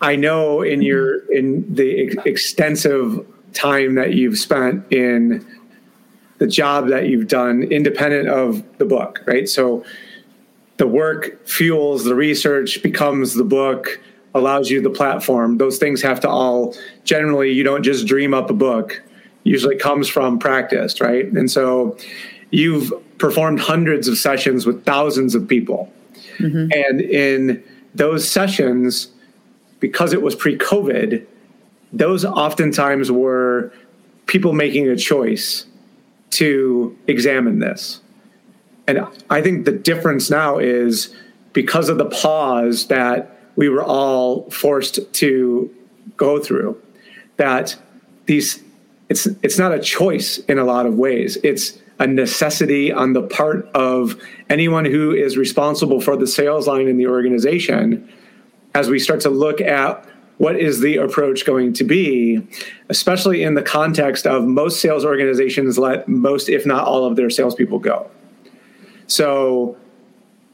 I 0.01 0.15
know 0.15 0.63
in 0.63 0.79
mm-hmm. 0.79 0.81
your 0.81 1.31
in 1.31 1.73
the 1.73 2.07
ex- 2.07 2.25
extensive 2.25 3.25
time 3.53 3.95
that 3.95 4.15
you've 4.15 4.39
spent 4.39 4.91
in 4.91 5.45
the 6.39 6.47
job 6.47 6.87
that 6.87 7.07
you've 7.07 7.27
done 7.27 7.63
independent 7.63 8.27
of 8.27 8.63
the 8.79 8.85
book, 8.85 9.21
right? 9.27 9.47
So 9.47 9.85
the 10.77 10.87
work 10.87 11.47
fuels 11.47 12.03
the 12.03 12.15
research, 12.15 12.81
becomes 12.81 13.35
the 13.35 13.43
book, 13.43 14.01
allows 14.33 14.71
you 14.71 14.81
the 14.81 14.89
platform. 14.89 15.57
Those 15.57 15.77
things 15.77 16.01
have 16.01 16.19
to 16.21 16.29
all 16.29 16.75
generally 17.03 17.51
you 17.51 17.63
don't 17.63 17.83
just 17.83 18.05
dream 18.07 18.33
up 18.33 18.49
a 18.49 18.53
book. 18.53 19.01
Usually 19.43 19.75
comes 19.75 20.07
from 20.07 20.39
practice, 20.39 21.01
right? 21.01 21.25
And 21.25 21.51
so 21.51 21.97
you've 22.51 22.93
performed 23.17 23.59
hundreds 23.59 24.07
of 24.07 24.17
sessions 24.17 24.65
with 24.65 24.85
thousands 24.85 25.35
of 25.35 25.47
people. 25.47 25.91
Mm-hmm. 26.37 26.71
And 26.71 27.01
in 27.01 27.63
those 27.93 28.27
sessions, 28.27 29.09
because 29.79 30.13
it 30.13 30.21
was 30.21 30.35
pre 30.35 30.57
COVID, 30.57 31.25
those 31.91 32.25
oftentimes 32.25 33.11
were 33.11 33.71
people 34.25 34.53
making 34.53 34.87
a 34.87 34.95
choice 34.95 35.65
to 36.31 36.97
examine 37.07 37.59
this. 37.59 38.01
And 38.87 39.05
I 39.29 39.41
think 39.41 39.65
the 39.65 39.71
difference 39.71 40.29
now 40.29 40.57
is 40.57 41.15
because 41.53 41.89
of 41.89 41.97
the 41.97 42.05
pause 42.05 42.87
that 42.87 43.37
we 43.55 43.69
were 43.69 43.83
all 43.83 44.49
forced 44.49 45.13
to 45.13 45.73
go 46.17 46.39
through, 46.39 46.81
that 47.37 47.75
these 48.25 48.63
it's 49.09 49.25
it's 49.41 49.57
not 49.57 49.73
a 49.73 49.79
choice 49.79 50.37
in 50.39 50.57
a 50.57 50.63
lot 50.63 50.85
of 50.85 50.95
ways. 50.95 51.37
It's 51.43 51.79
a 51.99 52.07
necessity 52.07 52.91
on 52.91 53.13
the 53.13 53.21
part 53.21 53.67
of 53.75 54.19
anyone 54.49 54.85
who 54.85 55.11
is 55.11 55.37
responsible 55.37 56.01
for 56.01 56.17
the 56.17 56.27
sales 56.27 56.67
line 56.67 56.87
in 56.87 56.97
the 56.97 57.07
organization 57.07 58.09
as 58.73 58.89
we 58.89 58.99
start 58.99 59.21
to 59.21 59.29
look 59.29 59.61
at 59.61 60.05
what 60.37 60.59
is 60.59 60.79
the 60.79 60.97
approach 60.97 61.45
going 61.45 61.73
to 61.73 61.83
be, 61.83 62.45
especially 62.89 63.43
in 63.43 63.53
the 63.53 63.61
context 63.61 64.25
of 64.25 64.43
most 64.45 64.81
sales 64.81 65.05
organizations 65.05 65.77
let 65.77 66.07
most, 66.07 66.49
if 66.49 66.65
not 66.65 66.85
all, 66.85 67.05
of 67.05 67.15
their 67.15 67.29
salespeople 67.29 67.79
go. 67.79 68.09
So 69.07 69.77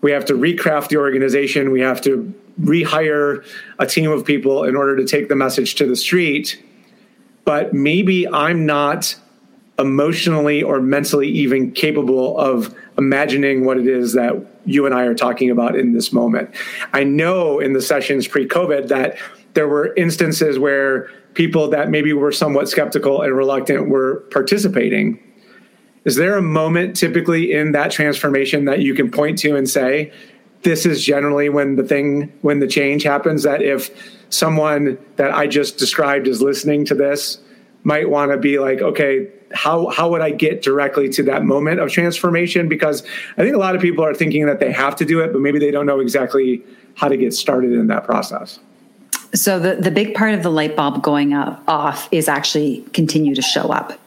we 0.02 0.12
have 0.12 0.26
to 0.26 0.34
recraft 0.34 0.90
the 0.90 0.98
organization. 0.98 1.72
We 1.72 1.82
have 1.82 2.02
to 2.02 2.34
rehire 2.62 3.46
a 3.80 3.86
team 3.86 4.12
of 4.12 4.26
people 4.26 4.66
in 4.66 4.76
order 4.76 4.98
to 4.98 5.06
take 5.06 5.30
the 5.30 5.36
message 5.36 5.76
to 5.76 5.86
the 5.86 5.96
street. 5.96 6.62
But 7.46 7.74
maybe 7.74 8.28
I'm 8.28 8.66
not 8.66 9.16
emotionally 9.80 10.62
or 10.62 10.82
mentally 10.82 11.30
even 11.30 11.72
capable 11.72 12.38
of 12.38 12.76
imagining 12.98 13.66
what 13.66 13.78
it 13.78 13.88
is 13.88 14.14
that 14.14 14.36
you 14.66 14.86
and 14.86 14.94
I 14.94 15.04
are 15.04 15.16
talking 15.16 15.50
about 15.50 15.76
in 15.76 15.94
this 15.94 16.12
moment. 16.12 16.54
I 16.94 17.04
know 17.04 17.60
in 17.60 17.74
the 17.74 17.82
sessions 17.82 18.28
pre 18.28 18.48
COVID 18.48 18.90
that 18.90 19.18
there 19.54 19.68
were 19.68 19.94
instances 19.96 20.60
where 20.60 21.10
people 21.34 21.70
that 21.70 21.90
maybe 21.90 22.14
were 22.14 22.32
somewhat 22.32 22.70
skeptical 22.70 23.22
and 23.22 23.36
reluctant 23.36 23.90
were 23.90 24.22
participating. 24.32 25.20
Is 26.06 26.16
there 26.16 26.38
a 26.38 26.42
moment 26.42 26.96
typically 26.96 27.54
in 27.54 27.72
that 27.72 27.92
transformation 27.92 28.66
that 28.66 28.80
you 28.82 28.94
can 28.94 29.12
point 29.12 29.38
to 29.40 29.56
and 29.56 29.70
say, 29.70 30.12
this 30.64 30.86
is 30.86 31.04
generally 31.04 31.50
when 31.50 31.76
the 31.76 31.84
thing, 31.84 32.32
when 32.42 32.60
the 32.60 32.68
change 32.68 33.04
happens? 33.04 33.44
That 33.44 33.62
if 33.62 33.90
someone 34.30 34.98
that 35.16 35.32
I 35.32 35.48
just 35.48 35.78
described 35.78 36.28
is 36.28 36.42
listening 36.42 36.86
to 36.86 36.96
this, 36.96 37.40
might 37.84 38.10
want 38.10 38.32
to 38.32 38.38
be 38.38 38.60
like, 38.60 38.82
okay, 38.82 39.30
how 39.54 39.88
how 39.88 40.10
would 40.10 40.22
I 40.22 40.32
get 40.32 40.62
directly 40.62 41.10
to 41.10 41.24
that 41.24 41.44
moment 41.44 41.80
of 41.80 41.90
transformation? 41.92 42.68
Because 42.68 43.04
I 43.38 43.42
think 43.44 43.56
a 43.56 43.60
lot 43.60 43.76
of 43.76 43.82
people 43.82 44.04
are 44.04 44.14
thinking 44.14 44.46
that 44.46 44.60
they 44.60 44.72
have 44.72 44.96
to 44.98 45.06
do 45.06 45.22
it, 45.22 45.34
but 45.34 45.42
maybe 45.42 45.60
they 45.60 45.72
don't 45.72 45.86
know 45.86 46.00
exactly 46.00 46.64
how 46.96 47.08
to 47.08 47.18
get 47.18 47.34
started 47.34 47.74
in 47.74 47.88
that 47.88 48.04
process. 48.04 48.60
So 49.34 49.60
the 49.60 49.76
the 49.76 49.92
big 49.92 50.14
part 50.14 50.34
of 50.34 50.44
the 50.44 50.52
light 50.52 50.76
bulb 50.76 51.02
going 51.02 51.34
up, 51.34 51.64
off 51.68 52.10
is 52.12 52.28
actually 52.28 52.82
continue 52.94 53.36
to 53.36 53.42
show 53.42 53.72
up. 53.72 54.00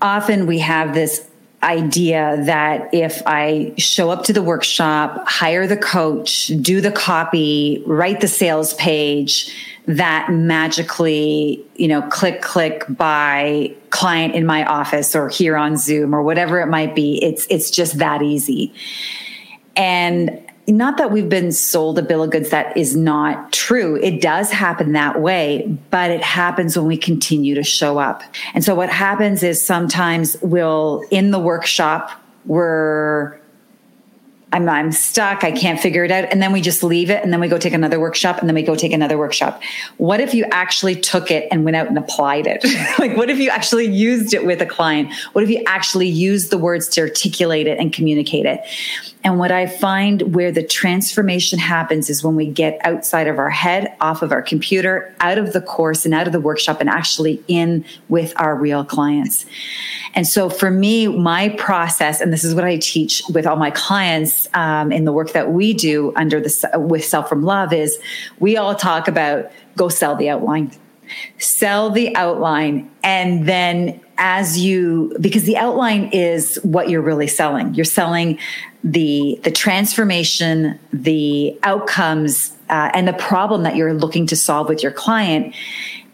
Often 0.00 0.46
we 0.46 0.58
have 0.58 0.94
this 0.94 1.28
idea 1.66 2.42
that 2.44 2.94
if 2.94 3.22
I 3.26 3.74
show 3.76 4.10
up 4.10 4.24
to 4.24 4.32
the 4.32 4.42
workshop, 4.42 5.26
hire 5.26 5.66
the 5.66 5.76
coach, 5.76 6.46
do 6.60 6.80
the 6.80 6.92
copy, 6.92 7.82
write 7.86 8.20
the 8.20 8.28
sales 8.28 8.74
page, 8.74 9.54
that 9.86 10.30
magically, 10.30 11.64
you 11.76 11.88
know, 11.88 12.02
click, 12.02 12.42
click 12.42 12.84
by 12.88 13.74
client 13.90 14.34
in 14.34 14.46
my 14.46 14.64
office 14.64 15.14
or 15.14 15.28
here 15.28 15.56
on 15.56 15.76
Zoom 15.76 16.14
or 16.14 16.22
whatever 16.22 16.60
it 16.60 16.66
might 16.66 16.94
be. 16.94 17.22
It's, 17.22 17.46
it's 17.50 17.70
just 17.70 17.98
that 17.98 18.22
easy. 18.22 18.72
And 19.76 20.45
not 20.68 20.96
that 20.98 21.10
we've 21.10 21.28
been 21.28 21.52
sold 21.52 21.98
a 21.98 22.02
bill 22.02 22.22
of 22.22 22.30
goods 22.30 22.50
that 22.50 22.76
is 22.76 22.96
not 22.96 23.52
true. 23.52 23.96
It 23.96 24.20
does 24.20 24.50
happen 24.50 24.92
that 24.92 25.20
way, 25.20 25.78
but 25.90 26.10
it 26.10 26.22
happens 26.22 26.76
when 26.76 26.86
we 26.86 26.96
continue 26.96 27.54
to 27.54 27.62
show 27.62 27.98
up. 27.98 28.22
And 28.54 28.64
so 28.64 28.74
what 28.74 28.88
happens 28.88 29.42
is 29.42 29.64
sometimes 29.64 30.36
we'll, 30.42 31.04
in 31.10 31.30
the 31.30 31.38
workshop, 31.38 32.10
we're 32.46 33.38
I'm, 34.52 34.68
I'm 34.68 34.92
stuck. 34.92 35.42
I 35.42 35.50
can't 35.50 35.80
figure 35.80 36.04
it 36.04 36.12
out. 36.12 36.30
And 36.30 36.40
then 36.40 36.52
we 36.52 36.60
just 36.60 36.84
leave 36.84 37.10
it 37.10 37.22
and 37.24 37.32
then 37.32 37.40
we 37.40 37.48
go 37.48 37.58
take 37.58 37.72
another 37.72 37.98
workshop 37.98 38.38
and 38.38 38.48
then 38.48 38.54
we 38.54 38.62
go 38.62 38.76
take 38.76 38.92
another 38.92 39.18
workshop. 39.18 39.60
What 39.96 40.20
if 40.20 40.34
you 40.34 40.44
actually 40.52 40.94
took 40.94 41.32
it 41.32 41.48
and 41.50 41.64
went 41.64 41.76
out 41.76 41.88
and 41.88 41.98
applied 41.98 42.46
it? 42.46 42.64
like, 42.98 43.16
what 43.16 43.28
if 43.28 43.38
you 43.38 43.50
actually 43.50 43.86
used 43.86 44.34
it 44.34 44.46
with 44.46 44.62
a 44.62 44.66
client? 44.66 45.12
What 45.32 45.42
if 45.42 45.50
you 45.50 45.64
actually 45.66 46.08
used 46.08 46.50
the 46.50 46.58
words 46.58 46.88
to 46.90 47.00
articulate 47.00 47.66
it 47.66 47.78
and 47.78 47.92
communicate 47.92 48.46
it? 48.46 48.60
And 49.24 49.40
what 49.40 49.50
I 49.50 49.66
find 49.66 50.36
where 50.36 50.52
the 50.52 50.62
transformation 50.62 51.58
happens 51.58 52.08
is 52.08 52.22
when 52.22 52.36
we 52.36 52.46
get 52.46 52.78
outside 52.84 53.26
of 53.26 53.40
our 53.40 53.50
head, 53.50 53.92
off 54.00 54.22
of 54.22 54.30
our 54.30 54.42
computer, 54.42 55.12
out 55.18 55.38
of 55.38 55.52
the 55.52 55.60
course 55.60 56.04
and 56.04 56.14
out 56.14 56.28
of 56.28 56.32
the 56.32 56.40
workshop 56.40 56.80
and 56.80 56.88
actually 56.88 57.42
in 57.48 57.84
with 58.08 58.32
our 58.36 58.54
real 58.54 58.84
clients. 58.84 59.44
And 60.14 60.28
so 60.28 60.48
for 60.48 60.70
me, 60.70 61.08
my 61.08 61.48
process, 61.50 62.20
and 62.20 62.32
this 62.32 62.44
is 62.44 62.54
what 62.54 62.64
I 62.64 62.78
teach 62.78 63.20
with 63.28 63.46
all 63.46 63.56
my 63.56 63.72
clients 63.72 64.45
um, 64.54 64.92
in 64.92 65.04
the 65.04 65.12
work 65.12 65.32
that 65.32 65.52
we 65.52 65.74
do 65.74 66.12
under 66.16 66.40
the 66.40 66.70
with 66.74 67.04
Sell 67.04 67.22
from 67.22 67.42
Love, 67.42 67.72
is 67.72 67.98
we 68.38 68.56
all 68.56 68.74
talk 68.74 69.08
about 69.08 69.50
go 69.76 69.88
sell 69.88 70.16
the 70.16 70.28
outline. 70.28 70.72
Sell 71.38 71.90
the 71.90 72.16
outline 72.16 72.90
and 73.04 73.46
then 73.46 74.00
as 74.18 74.58
you 74.58 75.14
because 75.20 75.44
the 75.44 75.56
outline 75.56 76.10
is 76.12 76.58
what 76.62 76.88
you're 76.88 77.02
really 77.02 77.28
selling. 77.28 77.74
You're 77.74 77.84
selling 77.84 78.38
the 78.82 79.38
the 79.44 79.50
transformation 79.50 80.78
the 80.92 81.58
outcomes 81.62 82.52
uh, 82.70 82.90
and 82.94 83.06
the 83.06 83.12
problem 83.12 83.62
that 83.62 83.76
you're 83.76 83.94
looking 83.94 84.26
to 84.28 84.36
solve 84.36 84.68
with 84.68 84.82
your 84.82 84.92
client 84.92 85.54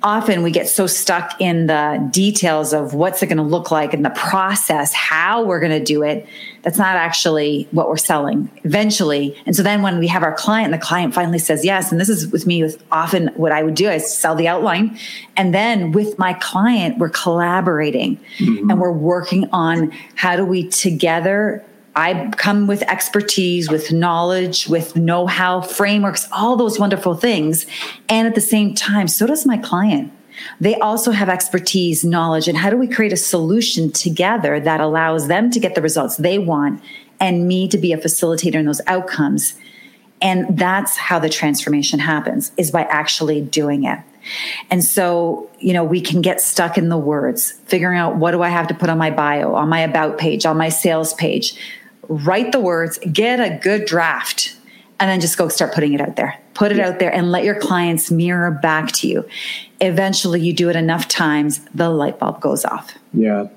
often 0.04 0.42
we 0.42 0.50
get 0.50 0.68
so 0.68 0.86
stuck 0.86 1.40
in 1.40 1.66
the 1.66 2.08
details 2.10 2.72
of 2.72 2.94
what's 2.94 3.22
it 3.22 3.26
going 3.26 3.36
to 3.36 3.42
look 3.42 3.70
like 3.70 3.94
and 3.94 4.04
the 4.04 4.10
process, 4.10 4.92
how 4.92 5.44
we're 5.44 5.60
going 5.60 5.72
to 5.72 5.84
do 5.84 6.02
it. 6.02 6.26
That's 6.62 6.78
not 6.78 6.96
actually 6.96 7.68
what 7.70 7.88
we're 7.88 7.96
selling 7.96 8.50
eventually. 8.64 9.36
And 9.46 9.56
so 9.56 9.62
then 9.62 9.82
when 9.82 9.98
we 9.98 10.06
have 10.08 10.22
our 10.22 10.34
client 10.34 10.72
and 10.72 10.74
the 10.74 10.84
client 10.84 11.14
finally 11.14 11.38
says 11.38 11.64
yes, 11.64 11.90
and 11.90 12.00
this 12.00 12.08
is 12.08 12.28
with 12.28 12.46
me 12.46 12.62
with 12.62 12.82
often 12.92 13.28
what 13.34 13.52
I 13.52 13.62
would 13.62 13.74
do 13.74 13.88
is 13.88 14.12
sell 14.12 14.34
the 14.34 14.48
outline. 14.48 14.98
And 15.36 15.54
then 15.54 15.92
with 15.92 16.18
my 16.18 16.34
client, 16.34 16.98
we're 16.98 17.08
collaborating 17.08 18.18
mm-hmm. 18.38 18.70
and 18.70 18.80
we're 18.80 18.92
working 18.92 19.48
on 19.52 19.92
how 20.14 20.36
do 20.36 20.44
we 20.44 20.68
together 20.68 21.64
I 21.94 22.30
come 22.36 22.66
with 22.66 22.82
expertise, 22.82 23.70
with 23.70 23.92
knowledge, 23.92 24.66
with 24.66 24.96
know 24.96 25.26
how, 25.26 25.60
frameworks, 25.60 26.26
all 26.32 26.56
those 26.56 26.78
wonderful 26.78 27.14
things. 27.14 27.66
And 28.08 28.26
at 28.26 28.34
the 28.34 28.40
same 28.40 28.74
time, 28.74 29.08
so 29.08 29.26
does 29.26 29.44
my 29.44 29.58
client. 29.58 30.12
They 30.60 30.76
also 30.76 31.10
have 31.10 31.28
expertise, 31.28 32.04
knowledge, 32.04 32.48
and 32.48 32.56
how 32.56 32.70
do 32.70 32.76
we 32.78 32.88
create 32.88 33.12
a 33.12 33.18
solution 33.18 33.92
together 33.92 34.58
that 34.58 34.80
allows 34.80 35.28
them 35.28 35.50
to 35.50 35.60
get 35.60 35.74
the 35.74 35.82
results 35.82 36.16
they 36.16 36.38
want 36.38 36.82
and 37.20 37.46
me 37.46 37.68
to 37.68 37.76
be 37.76 37.92
a 37.92 37.98
facilitator 37.98 38.54
in 38.54 38.64
those 38.64 38.80
outcomes? 38.86 39.54
And 40.22 40.56
that's 40.56 40.96
how 40.96 41.18
the 41.18 41.28
transformation 41.28 41.98
happens 41.98 42.52
is 42.56 42.70
by 42.70 42.84
actually 42.84 43.42
doing 43.42 43.84
it. 43.84 43.98
And 44.70 44.82
so, 44.84 45.50
you 45.58 45.72
know, 45.72 45.84
we 45.84 46.00
can 46.00 46.22
get 46.22 46.40
stuck 46.40 46.78
in 46.78 46.88
the 46.88 46.96
words, 46.96 47.52
figuring 47.66 47.98
out 47.98 48.16
what 48.16 48.30
do 48.30 48.40
I 48.40 48.48
have 48.48 48.68
to 48.68 48.74
put 48.74 48.88
on 48.88 48.96
my 48.96 49.10
bio, 49.10 49.54
on 49.54 49.68
my 49.68 49.80
about 49.80 50.16
page, 50.16 50.46
on 50.46 50.56
my 50.56 50.68
sales 50.70 51.12
page 51.14 51.58
write 52.08 52.52
the 52.52 52.60
words, 52.60 52.98
get 53.12 53.40
a 53.40 53.58
good 53.62 53.84
draft, 53.84 54.56
and 55.00 55.10
then 55.10 55.20
just 55.20 55.36
go 55.36 55.48
start 55.48 55.74
putting 55.74 55.94
it 55.94 56.00
out 56.00 56.16
there. 56.16 56.38
Put 56.54 56.70
it 56.70 56.78
yeah. 56.78 56.88
out 56.88 56.98
there 56.98 57.12
and 57.12 57.32
let 57.32 57.44
your 57.44 57.58
clients 57.58 58.10
mirror 58.10 58.50
back 58.50 58.92
to 58.92 59.08
you. 59.08 59.26
Eventually, 59.80 60.40
you 60.40 60.52
do 60.52 60.68
it 60.68 60.76
enough 60.76 61.08
times, 61.08 61.60
the 61.74 61.90
light 61.90 62.18
bulb 62.18 62.40
goes 62.40 62.64
off. 62.64 62.94
Yeah. 63.12 63.48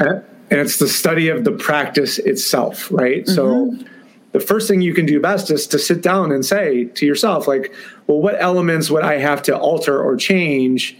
And 0.00 0.58
it's 0.58 0.78
the 0.78 0.88
study 0.88 1.28
of 1.28 1.44
the 1.44 1.52
practice 1.52 2.18
itself, 2.18 2.90
right? 2.90 3.24
Mm-hmm. 3.24 3.34
So, 3.34 3.86
the 4.32 4.40
first 4.40 4.68
thing 4.68 4.80
you 4.80 4.94
can 4.94 5.06
do 5.06 5.20
best 5.20 5.50
is 5.50 5.66
to 5.68 5.78
sit 5.78 6.02
down 6.02 6.30
and 6.30 6.44
say 6.44 6.84
to 6.84 7.06
yourself, 7.06 7.48
like, 7.48 7.72
well, 8.06 8.20
what 8.20 8.36
elements 8.38 8.90
would 8.90 9.02
I 9.02 9.18
have 9.18 9.42
to 9.44 9.58
alter 9.58 10.00
or 10.00 10.16
change 10.16 10.96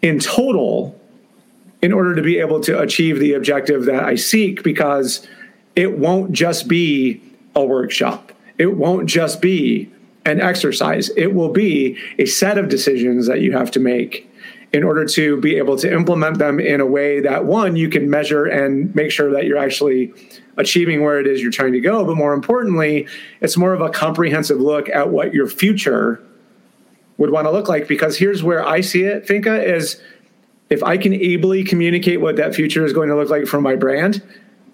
in 0.00 0.18
total 0.18 0.98
in 1.80 1.92
order 1.92 2.14
to 2.14 2.22
be 2.22 2.38
able 2.38 2.60
to 2.60 2.80
achieve 2.80 3.20
the 3.20 3.34
objective 3.34 3.84
that 3.84 4.02
I 4.02 4.16
seek? 4.16 4.62
Because 4.64 5.26
it 5.76 5.98
won't 5.98 6.32
just 6.32 6.68
be 6.68 7.22
a 7.54 7.64
workshop. 7.64 8.32
It 8.58 8.76
won't 8.76 9.06
just 9.06 9.40
be 9.40 9.90
an 10.24 10.40
exercise. 10.40 11.10
It 11.16 11.34
will 11.34 11.48
be 11.48 11.98
a 12.18 12.26
set 12.26 12.58
of 12.58 12.68
decisions 12.68 13.26
that 13.26 13.40
you 13.40 13.52
have 13.52 13.70
to 13.72 13.80
make 13.80 14.28
in 14.72 14.82
order 14.82 15.04
to 15.04 15.38
be 15.40 15.56
able 15.56 15.76
to 15.76 15.92
implement 15.92 16.38
them 16.38 16.58
in 16.58 16.80
a 16.80 16.86
way 16.86 17.20
that 17.20 17.44
one 17.44 17.76
you 17.76 17.88
can 17.88 18.08
measure 18.08 18.46
and 18.46 18.94
make 18.94 19.10
sure 19.10 19.30
that 19.30 19.44
you're 19.44 19.58
actually 19.58 20.12
achieving 20.56 21.02
where 21.02 21.18
it 21.18 21.26
is 21.26 21.42
you're 21.42 21.50
trying 21.50 21.72
to 21.72 21.80
go 21.80 22.04
but 22.04 22.16
more 22.16 22.32
importantly 22.34 23.06
it's 23.40 23.56
more 23.56 23.72
of 23.72 23.80
a 23.80 23.88
comprehensive 23.88 24.60
look 24.60 24.88
at 24.90 25.10
what 25.10 25.32
your 25.32 25.46
future 25.46 26.22
would 27.16 27.30
want 27.30 27.46
to 27.46 27.50
look 27.50 27.68
like 27.68 27.88
because 27.88 28.18
here's 28.18 28.42
where 28.42 28.66
i 28.66 28.80
see 28.80 29.02
it 29.02 29.26
finka 29.26 29.64
is 29.64 30.00
if 30.68 30.82
i 30.82 30.96
can 30.96 31.14
ably 31.14 31.64
communicate 31.64 32.20
what 32.20 32.36
that 32.36 32.54
future 32.54 32.84
is 32.84 32.92
going 32.92 33.08
to 33.08 33.16
look 33.16 33.30
like 33.30 33.46
for 33.46 33.60
my 33.60 33.74
brand 33.74 34.22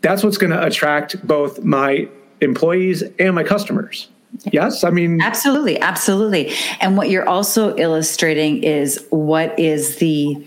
that's 0.00 0.22
what's 0.22 0.38
going 0.38 0.52
to 0.52 0.64
attract 0.64 1.26
both 1.26 1.62
my 1.62 2.08
employees 2.40 3.02
and 3.18 3.34
my 3.34 3.42
customers 3.42 4.08
Yes, 4.52 4.84
I 4.84 4.90
mean 4.90 5.20
absolutely, 5.20 5.80
absolutely. 5.80 6.52
And 6.80 6.96
what 6.96 7.10
you're 7.10 7.28
also 7.28 7.76
illustrating 7.76 8.62
is 8.62 9.04
what 9.10 9.58
is 9.58 9.96
the 9.96 10.46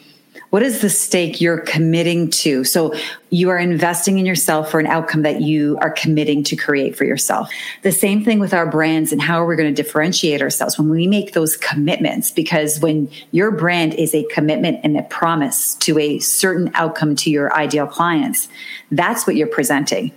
what 0.52 0.62
is 0.62 0.82
the 0.82 0.90
stake 0.90 1.40
you're 1.40 1.62
committing 1.62 2.30
to? 2.30 2.66
So 2.66 2.94
you 3.30 3.50
are 3.50 3.58
investing 3.58 4.20
in 4.20 4.26
yourself 4.26 4.70
for 4.70 4.82
an 4.82 4.86
outcome 4.86 5.22
that 5.22 5.40
you 5.40 5.78
are 5.82 5.90
committing 5.90 6.44
to 6.44 6.58
create 6.58 6.98
for 6.98 7.06
yourself. 7.06 7.50
The 7.84 7.92
same 7.94 8.26
thing 8.26 8.40
with 8.40 8.54
our 8.54 8.70
brands 8.70 9.14
and 9.14 9.22
how 9.22 9.42
are 9.42 9.46
we 9.46 9.56
going 9.56 9.74
to 9.74 9.84
differentiate 9.84 10.42
ourselves 10.42 10.78
when 10.78 10.90
we 10.90 11.08
make 11.08 11.32
those 11.32 11.56
commitments? 11.56 12.32
Because 12.32 12.82
when 12.82 13.10
your 13.32 13.52
brand 13.52 13.94
is 13.94 14.14
a 14.14 14.26
commitment 14.26 14.82
and 14.84 14.98
a 14.98 15.04
promise 15.04 15.76
to 15.76 15.98
a 15.98 16.20
certain 16.20 16.70
outcome 16.74 17.16
to 17.16 17.32
your 17.32 17.56
ideal 17.56 17.88
clients, 17.88 18.50
that's 18.92 19.26
what 19.26 19.38
you're 19.38 19.48
presenting. 19.48 20.12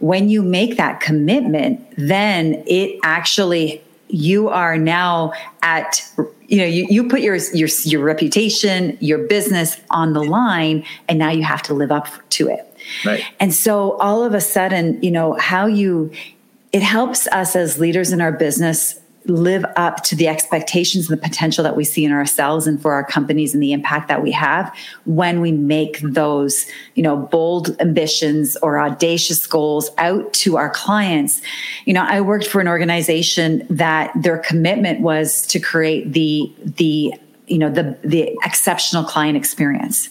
When 0.00 0.28
you 0.28 0.42
make 0.42 0.76
that 0.76 1.00
commitment, 1.00 1.80
then 1.96 2.62
it 2.66 3.00
actually 3.02 3.82
you 4.08 4.48
are 4.48 4.76
now 4.76 5.32
at 5.62 6.06
you 6.48 6.58
know 6.58 6.64
you, 6.64 6.86
you 6.90 7.08
put 7.08 7.20
your 7.20 7.36
your 7.52 7.68
your 7.84 8.02
reputation 8.02 8.96
your 9.00 9.18
business 9.18 9.76
on 9.90 10.14
the 10.14 10.24
line 10.24 10.84
and 11.08 11.18
now 11.18 11.30
you 11.30 11.42
have 11.42 11.62
to 11.62 11.74
live 11.74 11.92
up 11.92 12.08
to 12.30 12.48
it. 12.48 12.64
Right. 13.04 13.22
And 13.38 13.54
so 13.54 13.92
all 13.98 14.24
of 14.24 14.34
a 14.34 14.40
sudden 14.40 15.02
you 15.02 15.10
know 15.10 15.34
how 15.34 15.66
you 15.66 16.10
it 16.72 16.82
helps 16.82 17.26
us 17.28 17.54
as 17.54 17.78
leaders 17.78 18.12
in 18.12 18.20
our 18.20 18.32
business 18.32 18.97
live 19.28 19.64
up 19.76 20.02
to 20.04 20.16
the 20.16 20.26
expectations 20.26 21.08
and 21.08 21.18
the 21.18 21.22
potential 21.22 21.62
that 21.62 21.76
we 21.76 21.84
see 21.84 22.04
in 22.04 22.12
ourselves 22.12 22.66
and 22.66 22.80
for 22.80 22.92
our 22.92 23.04
companies 23.04 23.54
and 23.54 23.62
the 23.62 23.72
impact 23.72 24.08
that 24.08 24.22
we 24.22 24.30
have 24.32 24.74
when 25.04 25.40
we 25.40 25.52
make 25.52 26.00
those 26.00 26.66
you 26.94 27.02
know 27.02 27.16
bold 27.16 27.80
ambitions 27.80 28.56
or 28.62 28.80
audacious 28.80 29.46
goals 29.46 29.90
out 29.98 30.32
to 30.32 30.56
our 30.56 30.70
clients. 30.70 31.40
You 31.84 31.94
know 31.94 32.04
i 32.08 32.20
worked 32.20 32.46
for 32.46 32.60
an 32.60 32.68
organization 32.68 33.66
that 33.70 34.12
their 34.16 34.38
commitment 34.38 35.00
was 35.00 35.46
to 35.48 35.60
create 35.60 36.12
the 36.12 36.52
the 36.64 37.14
you 37.46 37.58
know 37.58 37.70
the 37.70 37.96
the 38.02 38.36
exceptional 38.44 39.04
client 39.04 39.36
experience. 39.36 40.10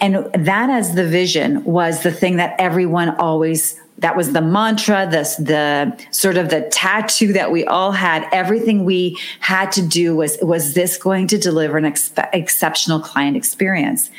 And 0.00 0.28
that 0.34 0.70
as 0.70 0.94
the 0.94 1.06
vision 1.06 1.62
was 1.64 2.02
the 2.02 2.10
thing 2.10 2.36
that 2.36 2.56
everyone 2.58 3.10
always 3.10 3.80
that 3.98 4.16
was 4.16 4.32
the 4.32 4.42
mantra 4.42 5.08
this 5.08 5.36
the 5.36 5.96
sort 6.10 6.36
of 6.36 6.50
the 6.50 6.62
tattoo 6.72 7.32
that 7.32 7.52
we 7.52 7.64
all 7.64 7.92
had. 7.92 8.26
Everything 8.32 8.84
we 8.84 9.18
had 9.40 9.70
to 9.72 9.82
do 9.82 10.16
was 10.16 10.36
was 10.42 10.74
this 10.74 10.96
going 10.96 11.26
to 11.28 11.38
deliver 11.38 11.76
an 11.76 11.84
ex- 11.84 12.12
exceptional 12.32 13.00
client 13.00 13.36
experience 13.36 14.10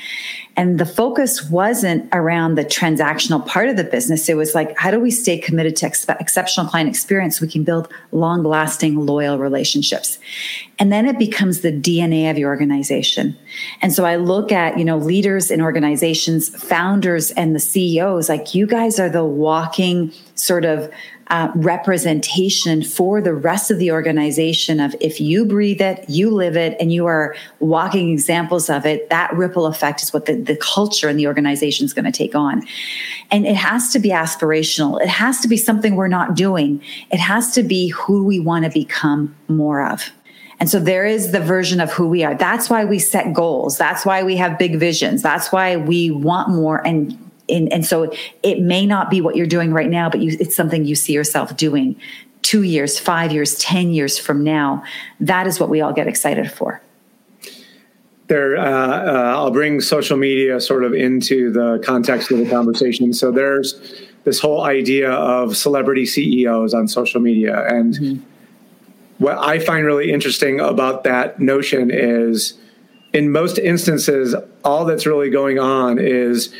and 0.57 0.79
the 0.79 0.85
focus 0.85 1.49
wasn't 1.49 2.07
around 2.13 2.55
the 2.55 2.63
transactional 2.63 3.45
part 3.45 3.67
of 3.67 3.75
the 3.75 3.83
business. 3.83 4.29
It 4.29 4.37
was 4.37 4.55
like, 4.55 4.77
how 4.77 4.89
do 4.89 4.99
we 4.99 5.11
stay 5.11 5.37
committed 5.37 5.75
to 5.77 5.87
ex- 5.87 6.07
exceptional 6.07 6.67
client 6.67 6.89
experience 6.89 7.39
so 7.39 7.45
we 7.45 7.51
can 7.51 7.63
build 7.63 7.91
long 8.11 8.43
lasting, 8.43 9.05
loyal 9.05 9.37
relationships? 9.37 10.17
And 10.79 10.93
then 10.93 11.05
it 11.05 11.19
becomes 11.19 11.61
the 11.61 11.71
DNA 11.71 12.29
of 12.31 12.37
your 12.37 12.49
organization. 12.49 13.37
And 13.81 13.93
so 13.93 14.05
I 14.05 14.15
look 14.15 14.51
at, 14.51 14.77
you 14.77 14.85
know, 14.85 14.97
leaders 14.97 15.51
in 15.51 15.61
organizations, 15.61 16.49
founders 16.49 17.31
and 17.31 17.53
the 17.53 17.59
CEOs, 17.59 18.29
like 18.29 18.55
you 18.55 18.65
guys 18.65 18.99
are 18.99 19.09
the 19.09 19.25
walking 19.25 20.11
sort 20.35 20.63
of 20.63 20.91
uh, 21.27 21.51
representation 21.55 22.83
for 22.83 23.19
the 23.19 23.33
rest 23.33 23.71
of 23.71 23.79
the 23.79 23.91
organization 23.91 24.79
of 24.79 24.95
if 25.01 25.19
you 25.19 25.43
breathe 25.45 25.81
it, 25.81 26.07
you 26.07 26.29
live 26.29 26.55
it, 26.55 26.77
and 26.79 26.93
you 26.93 27.05
are 27.07 27.35
walking 27.59 28.11
examples 28.11 28.69
of 28.69 28.85
it, 28.85 29.09
that 29.09 29.33
ripple 29.33 29.65
effect 29.65 30.03
is 30.03 30.13
what 30.13 30.25
the, 30.25 30.35
the 30.35 30.55
culture 30.57 31.09
and 31.09 31.19
the 31.19 31.25
organization 31.25 31.85
is 31.85 31.93
going 31.93 32.05
to 32.05 32.11
take 32.11 32.35
on. 32.35 32.61
And 33.31 33.47
it 33.47 33.55
has 33.55 33.91
to 33.93 33.99
be 33.99 34.09
aspirational. 34.09 35.01
It 35.01 35.09
has 35.09 35.39
to 35.41 35.47
be 35.47 35.57
something 35.57 35.95
we're 35.95 36.07
not 36.07 36.35
doing. 36.35 36.81
It 37.11 37.19
has 37.19 37.53
to 37.53 37.63
be 37.63 37.89
who 37.89 38.23
we 38.23 38.39
want 38.39 38.65
to 38.65 38.71
become 38.71 39.35
more 39.47 39.83
of. 39.83 40.11
And 40.59 40.69
so 40.69 40.79
there 40.79 41.05
is 41.05 41.31
the 41.31 41.41
version 41.41 41.81
of 41.81 41.91
who 41.91 42.07
we 42.07 42.23
are. 42.23 42.35
That's 42.35 42.69
why 42.69 42.85
we 42.85 42.99
set 42.99 43.33
goals. 43.33 43.77
That's 43.77 44.05
why 44.05 44.23
we 44.23 44.37
have 44.37 44.57
big 44.57 44.79
visions. 44.79 45.21
That's 45.21 45.51
why 45.51 45.75
we 45.75 46.11
want 46.11 46.49
more 46.49 46.85
and 46.85 47.17
and, 47.49 47.71
and 47.71 47.85
so 47.85 48.11
it 48.43 48.59
may 48.59 48.85
not 48.85 49.09
be 49.09 49.21
what 49.21 49.35
you're 49.35 49.45
doing 49.45 49.71
right 49.71 49.89
now, 49.89 50.09
but 50.09 50.19
you, 50.19 50.35
it's 50.39 50.55
something 50.55 50.85
you 50.85 50.95
see 50.95 51.13
yourself 51.13 51.55
doing 51.55 51.95
two 52.41 52.63
years, 52.63 52.99
five 52.99 53.31
years, 53.31 53.55
10 53.55 53.89
years 53.89 54.17
from 54.17 54.43
now. 54.43 54.83
That 55.19 55.47
is 55.47 55.59
what 55.59 55.69
we 55.69 55.81
all 55.81 55.93
get 55.93 56.07
excited 56.07 56.51
for. 56.51 56.81
There, 58.27 58.57
uh, 58.57 58.63
uh, 58.63 59.33
I'll 59.35 59.51
bring 59.51 59.81
social 59.81 60.17
media 60.17 60.59
sort 60.59 60.83
of 60.83 60.93
into 60.93 61.51
the 61.51 61.81
context 61.85 62.31
of 62.31 62.39
the 62.39 62.49
conversation. 62.49 63.13
So 63.13 63.31
there's 63.31 64.03
this 64.23 64.39
whole 64.39 64.63
idea 64.63 65.11
of 65.11 65.55
celebrity 65.55 66.05
CEOs 66.05 66.73
on 66.73 66.87
social 66.87 67.21
media. 67.21 67.67
And 67.67 67.93
mm-hmm. 67.93 68.23
what 69.19 69.37
I 69.37 69.59
find 69.59 69.85
really 69.85 70.11
interesting 70.11 70.59
about 70.59 71.03
that 71.03 71.39
notion 71.39 71.91
is 71.91 72.55
in 73.13 73.31
most 73.31 73.57
instances, 73.57 74.35
all 74.63 74.85
that's 74.85 75.05
really 75.05 75.29
going 75.29 75.57
on 75.57 75.99
is 75.99 76.53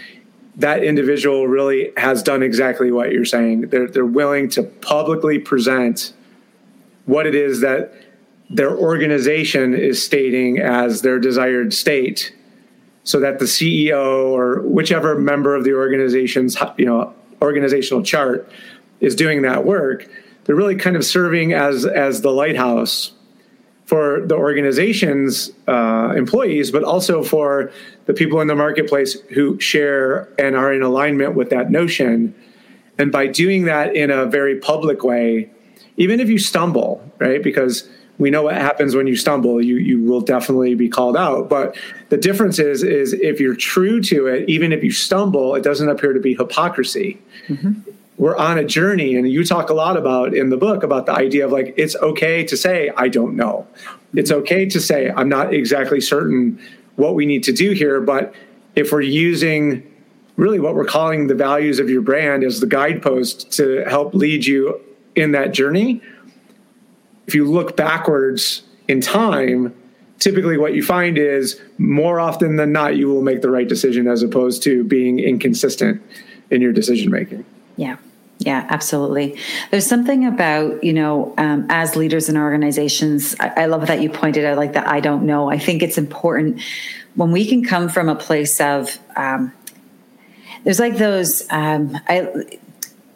that 0.57 0.83
individual 0.83 1.47
really 1.47 1.91
has 1.97 2.23
done 2.23 2.41
exactly 2.41 2.91
what 2.91 3.11
you're 3.11 3.25
saying. 3.25 3.61
They're, 3.69 3.87
they're 3.87 4.05
willing 4.05 4.49
to 4.51 4.63
publicly 4.63 5.39
present 5.39 6.13
what 7.05 7.27
it 7.27 7.35
is 7.35 7.61
that 7.61 7.93
their 8.49 8.75
organization 8.75 9.73
is 9.73 10.03
stating 10.03 10.59
as 10.59 11.01
their 11.01 11.19
desired 11.19 11.73
state 11.73 12.33
so 13.03 13.19
that 13.19 13.39
the 13.39 13.45
CEO 13.45 14.27
or 14.27 14.61
whichever 14.61 15.17
member 15.17 15.55
of 15.55 15.63
the 15.63 15.73
organization's 15.73 16.57
you 16.77 16.85
know 16.85 17.13
organizational 17.41 18.03
chart 18.03 18.49
is 18.99 19.15
doing 19.15 19.41
that 19.41 19.65
work 19.65 20.09
they're 20.45 20.55
really 20.55 20.75
kind 20.75 20.95
of 20.95 21.03
serving 21.03 21.53
as 21.53 21.85
as 21.85 22.21
the 22.21 22.31
lighthouse 22.31 23.11
for 23.85 24.21
the 24.25 24.35
organization's 24.35 25.51
uh, 25.67 26.13
employees, 26.15 26.71
but 26.71 26.83
also 26.83 27.23
for 27.23 27.71
the 28.05 28.13
people 28.13 28.41
in 28.41 28.47
the 28.47 28.55
marketplace 28.55 29.13
who 29.29 29.59
share 29.59 30.27
and 30.39 30.55
are 30.55 30.73
in 30.73 30.81
alignment 30.81 31.35
with 31.35 31.51
that 31.51 31.69
notion. 31.69 32.33
And 32.97 33.11
by 33.11 33.27
doing 33.27 33.65
that 33.65 33.95
in 33.95 34.09
a 34.09 34.25
very 34.25 34.59
public 34.59 35.03
way, 35.03 35.51
even 35.97 36.19
if 36.19 36.29
you 36.29 36.39
stumble, 36.39 37.09
right? 37.19 37.43
Because 37.43 37.87
we 38.17 38.31
know 38.31 38.43
what 38.43 38.55
happens 38.55 38.95
when 38.95 39.07
you 39.07 39.15
stumble, 39.15 39.61
you 39.61 39.75
you 39.75 40.01
will 40.01 40.21
definitely 40.21 40.73
be 40.73 40.87
called 40.87 41.17
out. 41.17 41.49
But 41.49 41.77
the 42.09 42.17
difference 42.17 42.59
is 42.59 42.81
is 42.81 43.13
if 43.13 43.39
you're 43.39 43.55
true 43.55 44.01
to 44.03 44.27
it, 44.27 44.49
even 44.49 44.71
if 44.71 44.83
you 44.83 44.91
stumble, 44.91 45.53
it 45.53 45.63
doesn't 45.63 45.89
appear 45.89 46.13
to 46.13 46.19
be 46.19 46.33
hypocrisy. 46.33 47.21
Mm-hmm 47.47 47.91
we're 48.17 48.38
on 48.38 48.58
a 48.58 48.63
journey 48.63 49.15
and 49.15 49.30
you 49.30 49.43
talk 49.43 49.69
a 49.69 49.73
lot 49.73 49.97
about 49.97 50.34
in 50.34 50.49
the 50.49 50.58
book 50.58 50.84
about 50.84 51.06
the 51.06 51.12
idea 51.12 51.45
of 51.45 51.51
like 51.51 51.73
it's 51.78 51.95
okay 51.97 52.43
to 52.45 52.56
say 52.56 52.91
i 52.97 53.08
don't 53.08 53.36
know. 53.36 53.67
It's 54.13 54.32
okay 54.32 54.65
to 54.67 54.80
say 54.80 55.12
i'm 55.12 55.30
not 55.30 55.54
exactly 55.54 55.99
certain 55.99 56.60
what 56.95 57.15
we 57.15 57.25
need 57.25 57.43
to 57.43 57.51
do 57.51 57.71
here 57.71 57.99
but 57.99 58.34
if 58.75 58.91
we're 58.91 59.01
using 59.01 59.84
really 60.38 60.60
what 60.60 60.75
we're 60.75 60.86
calling 60.86 61.28
the 61.28 61.36
values 61.36 61.80
of 61.80 61.89
your 61.89 62.01
brand 62.01 62.43
as 62.43 62.60
the 62.60 62.67
guidepost 62.67 63.51
to 63.54 63.84
help 63.86 64.13
lead 64.13 64.45
you 64.45 64.80
in 65.15 65.32
that 65.32 65.54
journey 65.54 66.01
if 67.28 67.36
you 67.36 67.49
look 67.49 67.75
backwards 67.75 68.63
in 68.88 69.01
time 69.01 69.73
typically 70.19 70.58
what 70.58 70.73
you 70.73 70.82
find 70.82 71.17
is 71.17 71.62
more 71.78 72.21
often 72.21 72.56
than 72.56 72.71
not 72.71 72.95
you 72.95 73.08
will 73.08 73.21
make 73.21 73.41
the 73.41 73.49
right 73.49 73.67
decision 73.67 74.08
as 74.08 74.23
opposed 74.23 74.63
to 74.63 74.86
being 74.86 75.19
inconsistent 75.19 76.01
in 76.51 76.62
your 76.62 76.71
decision 76.71 77.12
making 77.12 77.43
yeah. 77.75 77.97
Yeah, 78.38 78.67
absolutely. 78.69 79.39
There's 79.71 79.88
something 79.88 80.25
about, 80.25 80.83
you 80.83 80.91
know, 80.91 81.33
um, 81.38 81.67
as 81.69 81.95
leaders 81.95 82.27
in 82.27 82.35
organizations, 82.35 83.33
I, 83.39 83.63
I 83.63 83.65
love 83.67 83.88
that 83.88 84.01
you 84.01 84.09
pointed 84.09 84.43
out 84.43 84.57
like 84.57 84.73
that 84.73 84.88
I 84.89 84.99
don't 84.99 85.25
know. 85.25 85.49
I 85.49 85.57
think 85.57 85.81
it's 85.81 85.97
important 85.97 86.61
when 87.15 87.31
we 87.31 87.47
can 87.47 87.63
come 87.63 87.88
from 87.88 88.09
a 88.09 88.15
place 88.15 88.59
of, 88.59 88.99
um, 89.15 89.53
there's 90.65 90.79
like 90.79 90.97
those, 90.97 91.49
um, 91.49 91.97
I, 92.09 92.27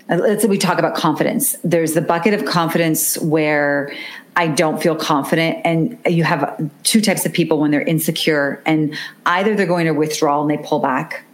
let's 0.08 0.44
say 0.44 0.48
we 0.48 0.58
talk 0.58 0.80
about 0.80 0.96
confidence. 0.96 1.58
There's 1.66 1.94
the 1.94 2.02
bucket 2.02 2.34
of 2.34 2.46
confidence 2.46 3.18
where 3.18 3.94
I 4.36 4.48
don't 4.48 4.82
feel 4.82 4.96
confident. 4.96 5.60
And 5.66 6.00
you 6.08 6.24
have 6.24 6.72
two 6.84 7.02
types 7.02 7.26
of 7.26 7.34
people 7.34 7.60
when 7.60 7.72
they're 7.72 7.82
insecure, 7.82 8.62
and 8.66 8.96
either 9.26 9.54
they're 9.56 9.66
going 9.66 9.88
to 9.88 9.94
withdraw 9.94 10.42
and 10.42 10.50
they 10.50 10.58
pull 10.58 10.80
back, 10.80 11.26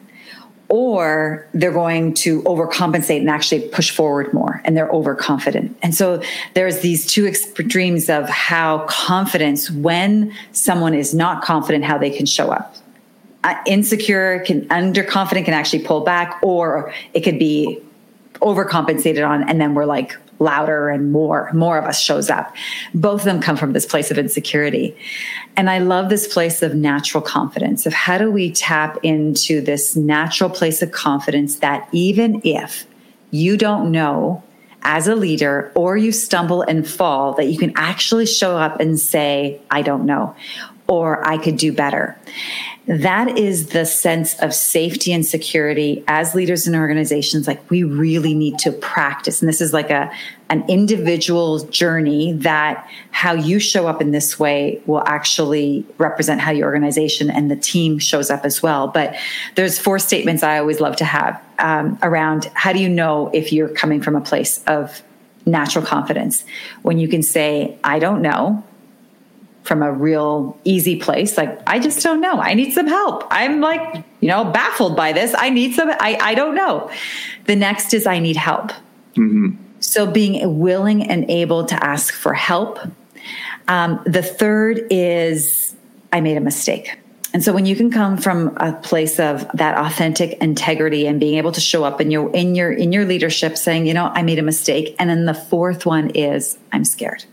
or 0.67 1.47
they're 1.53 1.71
going 1.71 2.13
to 2.13 2.41
overcompensate 2.43 3.19
and 3.19 3.29
actually 3.29 3.61
push 3.69 3.91
forward 3.91 4.33
more 4.33 4.61
and 4.65 4.75
they're 4.75 4.89
overconfident. 4.89 5.77
And 5.83 5.93
so 5.93 6.21
there's 6.53 6.79
these 6.79 7.05
two 7.05 7.27
extremes 7.27 8.09
of 8.09 8.27
how 8.29 8.79
confidence, 8.87 9.69
when 9.69 10.33
someone 10.51 10.93
is 10.93 11.13
not 11.13 11.43
confident, 11.43 11.83
how 11.85 11.97
they 11.97 12.09
can 12.09 12.25
show 12.25 12.51
up. 12.51 12.75
Uh, 13.43 13.55
insecure 13.67 14.39
can 14.39 14.67
underconfident 14.69 15.45
can 15.45 15.53
actually 15.53 15.83
pull 15.83 16.01
back, 16.01 16.39
or 16.41 16.91
it 17.13 17.21
could 17.21 17.37
be 17.37 17.79
overcompensated 18.41 19.27
on, 19.27 19.47
and 19.47 19.61
then 19.61 19.75
we're 19.75 19.85
like 19.85 20.17
louder 20.39 20.89
and 20.89 21.11
more 21.11 21.49
more 21.53 21.77
of 21.77 21.85
us 21.85 21.99
shows 21.99 22.29
up. 22.29 22.53
Both 22.93 23.21
of 23.21 23.25
them 23.25 23.41
come 23.41 23.57
from 23.57 23.73
this 23.73 23.85
place 23.85 24.11
of 24.11 24.17
insecurity. 24.17 24.97
And 25.55 25.69
i 25.69 25.79
love 25.79 26.09
this 26.09 26.31
place 26.31 26.61
of 26.61 26.75
natural 26.75 27.21
confidence 27.21 27.85
of 27.85 27.93
how 27.93 28.17
do 28.17 28.31
we 28.31 28.51
tap 28.51 28.97
into 29.03 29.61
this 29.61 29.95
natural 29.95 30.49
place 30.49 30.81
of 30.81 30.91
confidence 30.91 31.57
that 31.57 31.87
even 31.91 32.41
if 32.43 32.85
you 33.31 33.57
don't 33.57 33.91
know 33.91 34.43
as 34.81 35.07
a 35.07 35.15
leader 35.15 35.71
or 35.75 35.97
you 35.97 36.11
stumble 36.11 36.61
and 36.61 36.87
fall 36.87 37.33
that 37.33 37.45
you 37.45 37.57
can 37.57 37.73
actually 37.75 38.25
show 38.25 38.57
up 38.57 38.79
and 38.79 38.99
say 38.99 39.59
i 39.71 39.81
don't 39.81 40.05
know 40.05 40.35
or 40.87 41.25
i 41.27 41.37
could 41.37 41.57
do 41.57 41.71
better. 41.71 42.17
That 42.87 43.35
is 43.39 43.69
the 43.69 43.83
sense 43.83 44.39
of 44.41 44.53
safety 44.53 45.11
and 45.11 45.25
security 45.25 46.03
as 46.07 46.35
leaders 46.35 46.67
in 46.67 46.75
organizations 46.75 47.47
like 47.47 47.67
we 47.71 47.81
really 47.81 48.35
need 48.35 48.59
to 48.59 48.71
practice. 48.71 49.41
And 49.41 49.49
this 49.49 49.59
is 49.59 49.73
like 49.73 49.89
a 49.89 50.11
an 50.49 50.63
individual 50.69 51.65
journey 51.65 52.33
that 52.33 52.87
how 53.09 53.33
you 53.33 53.57
show 53.57 53.87
up 53.87 54.01
in 54.01 54.11
this 54.11 54.39
way 54.39 54.79
will 54.85 55.03
actually 55.07 55.83
represent 55.97 56.39
how 56.39 56.51
your 56.51 56.67
organization 56.67 57.31
and 57.31 57.49
the 57.49 57.55
team 57.55 57.97
shows 57.97 58.29
up 58.29 58.45
as 58.45 58.61
well. 58.61 58.87
But 58.87 59.15
there's 59.55 59.79
four 59.79 59.97
statements 59.97 60.43
i 60.43 60.59
always 60.59 60.79
love 60.79 60.95
to 60.97 61.05
have 61.05 61.41
um, 61.57 61.97
around 62.03 62.51
how 62.53 62.71
do 62.71 62.79
you 62.79 62.89
know 62.89 63.31
if 63.33 63.51
you're 63.51 63.69
coming 63.69 63.99
from 63.99 64.15
a 64.15 64.21
place 64.21 64.63
of 64.67 65.01
natural 65.47 65.83
confidence? 65.83 66.45
When 66.83 66.99
you 66.99 67.07
can 67.07 67.23
say 67.23 67.79
i 67.83 67.97
don't 67.97 68.21
know 68.21 68.63
from 69.65 69.81
a 69.81 69.91
real 69.91 70.57
easy 70.63 70.95
place 70.95 71.37
like 71.37 71.59
i 71.67 71.79
just 71.79 72.03
don't 72.03 72.21
know. 72.21 72.39
I 72.39 72.53
need 72.53 72.71
some 72.71 72.87
help. 72.87 73.23
I'm 73.31 73.61
like 73.61 74.03
you 74.21 74.29
know 74.29 74.45
baffled 74.45 74.95
by 74.95 75.11
this. 75.11 75.33
I 75.37 75.49
need 75.49 75.73
some 75.73 75.89
i, 75.89 76.17
I 76.21 76.35
don't 76.35 76.55
know. 76.55 76.89
The 77.45 77.55
next 77.55 77.93
is 77.93 78.05
i 78.07 78.19
need 78.19 78.37
help. 78.37 78.71
Mm-hmm. 79.15 79.55
so 79.79 80.05
being 80.05 80.59
willing 80.59 81.09
and 81.09 81.29
able 81.31 81.65
to 81.65 81.83
ask 81.83 82.13
for 82.13 82.33
help. 82.33 82.79
Um, 83.67 84.01
the 84.05 84.21
third 84.21 84.85
is 84.91 85.75
i 86.13 86.21
made 86.21 86.37
a 86.37 86.41
mistake. 86.41 86.99
And 87.33 87.43
so 87.43 87.51
when 87.51 87.65
you 87.65 87.75
can 87.75 87.91
come 87.91 88.17
from 88.17 88.55
a 88.57 88.71
place 88.71 89.19
of 89.19 89.45
that 89.55 89.77
authentic 89.77 90.37
integrity 90.41 91.05
and 91.05 91.19
being 91.19 91.37
able 91.37 91.51
to 91.51 91.59
show 91.59 91.83
up 91.83 91.99
in 91.99 92.11
your 92.11 92.31
in 92.31 92.55
your 92.55 92.71
in 92.71 92.93
your 92.93 93.05
leadership 93.05 93.57
saying 93.57 93.87
you 93.87 93.95
know 93.95 94.11
i 94.13 94.21
made 94.21 94.37
a 94.37 94.43
mistake. 94.43 94.95
And 94.99 95.09
then 95.09 95.25
the 95.25 95.33
fourth 95.33 95.87
one 95.87 96.11
is 96.11 96.59
i'm 96.71 96.85
scared. 96.85 97.25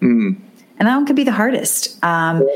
Mm-hmm 0.00 0.46
and 0.80 0.88
that 0.88 0.96
one 0.96 1.06
could 1.06 1.14
be 1.14 1.24
the 1.24 1.30
hardest 1.30 2.02
um, 2.02 2.48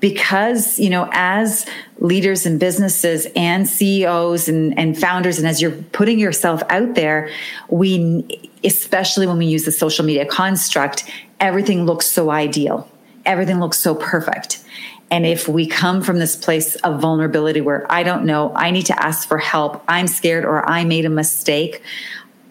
because 0.00 0.78
you 0.78 0.88
know 0.88 1.10
as 1.12 1.66
leaders 1.98 2.46
in 2.46 2.56
businesses 2.56 3.26
and 3.36 3.68
ceos 3.68 4.48
and, 4.48 4.78
and 4.78 4.98
founders 4.98 5.38
and 5.38 5.46
as 5.46 5.60
you're 5.60 5.72
putting 5.92 6.18
yourself 6.18 6.62
out 6.70 6.94
there 6.94 7.28
we 7.68 8.24
especially 8.64 9.26
when 9.26 9.36
we 9.36 9.44
use 9.44 9.66
the 9.66 9.72
social 9.72 10.04
media 10.04 10.24
construct 10.24 11.04
everything 11.44 11.84
looks 11.84 12.06
so 12.06 12.30
ideal. 12.30 12.88
Everything 13.26 13.60
looks 13.60 13.78
so 13.78 13.94
perfect. 13.94 14.64
And 15.10 15.26
if 15.26 15.46
we 15.46 15.66
come 15.66 16.02
from 16.02 16.18
this 16.18 16.34
place 16.34 16.76
of 16.76 17.00
vulnerability 17.00 17.60
where 17.60 17.90
I 17.92 18.02
don't 18.02 18.24
know, 18.24 18.52
I 18.56 18.70
need 18.70 18.86
to 18.86 19.02
ask 19.02 19.28
for 19.28 19.38
help, 19.38 19.84
I'm 19.86 20.06
scared, 20.06 20.44
or 20.44 20.68
I 20.68 20.84
made 20.84 21.04
a 21.04 21.10
mistake, 21.10 21.82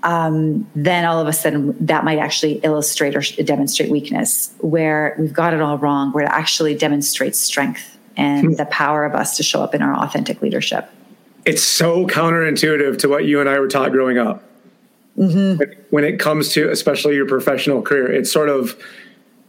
um, 0.04 0.70
then 0.76 1.06
all 1.06 1.20
of 1.20 1.28
a 1.28 1.34
sudden 1.34 1.76
that 1.86 2.04
might 2.04 2.20
actually 2.20 2.54
illustrate 2.64 3.16
or 3.16 3.22
demonstrate 3.44 3.90
weakness 3.90 4.54
where 4.60 5.16
we've 5.18 5.34
got 5.34 5.54
it 5.54 5.62
all 5.62 5.78
wrong, 5.78 6.12
where 6.12 6.26
it 6.26 6.30
actually 6.30 6.76
demonstrates 6.76 7.40
strength 7.40 7.98
and 8.16 8.48
hmm. 8.48 8.54
the 8.54 8.66
power 8.66 9.06
of 9.06 9.16
us 9.16 9.38
to 9.38 9.44
show 9.44 9.64
up 9.64 9.74
in 9.74 9.82
our 9.82 9.96
authentic 9.96 10.42
leadership. 10.42 10.90
It's 11.46 11.64
so 11.64 12.06
counterintuitive 12.08 13.00
to 13.00 13.10
what 13.10 13.26
you 13.26 13.40
and 13.40 13.50
I 13.50 13.60
were 13.60 13.68
taught 13.68 13.92
growing 13.92 14.18
up. 14.18 14.44
Mm-hmm. 15.18 15.62
When 15.90 16.04
it 16.04 16.20
comes 16.20 16.50
to 16.54 16.70
especially 16.70 17.16
your 17.16 17.28
professional 17.28 17.82
career, 17.82 18.12
it's 18.12 18.32
sort 18.32 18.50
of 18.50 18.82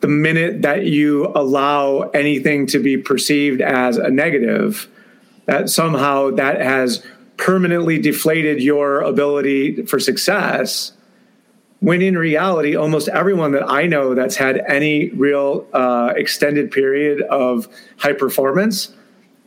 the 0.01 0.09
minute 0.09 0.63
that 0.63 0.85
you 0.85 1.33
allow 1.35 2.11
anything 2.11 2.67
to 2.67 2.79
be 2.79 2.99
perceived 2.99 3.63
as 3.63 3.97
a 3.97 4.11
negative, 4.11 4.89
that 5.47 5.71
somehow 5.71 6.31
that 6.33 6.61
has 6.61 7.05
permanently 7.37 7.99
deflated 7.99 8.63
your 8.63 9.01
ability 9.01 9.85
for 9.87 9.99
success 9.99 10.93
when 11.81 12.01
in 12.01 12.17
reality 12.17 12.77
almost 12.77 13.09
everyone 13.09 13.53
that 13.53 13.69
i 13.69 13.87
know 13.87 14.15
that's 14.15 14.37
had 14.37 14.59
any 14.69 15.11
real 15.11 15.67
uh, 15.73 16.13
extended 16.17 16.71
period 16.71 17.21
of 17.23 17.69
high 17.99 18.13
performance 18.13 18.95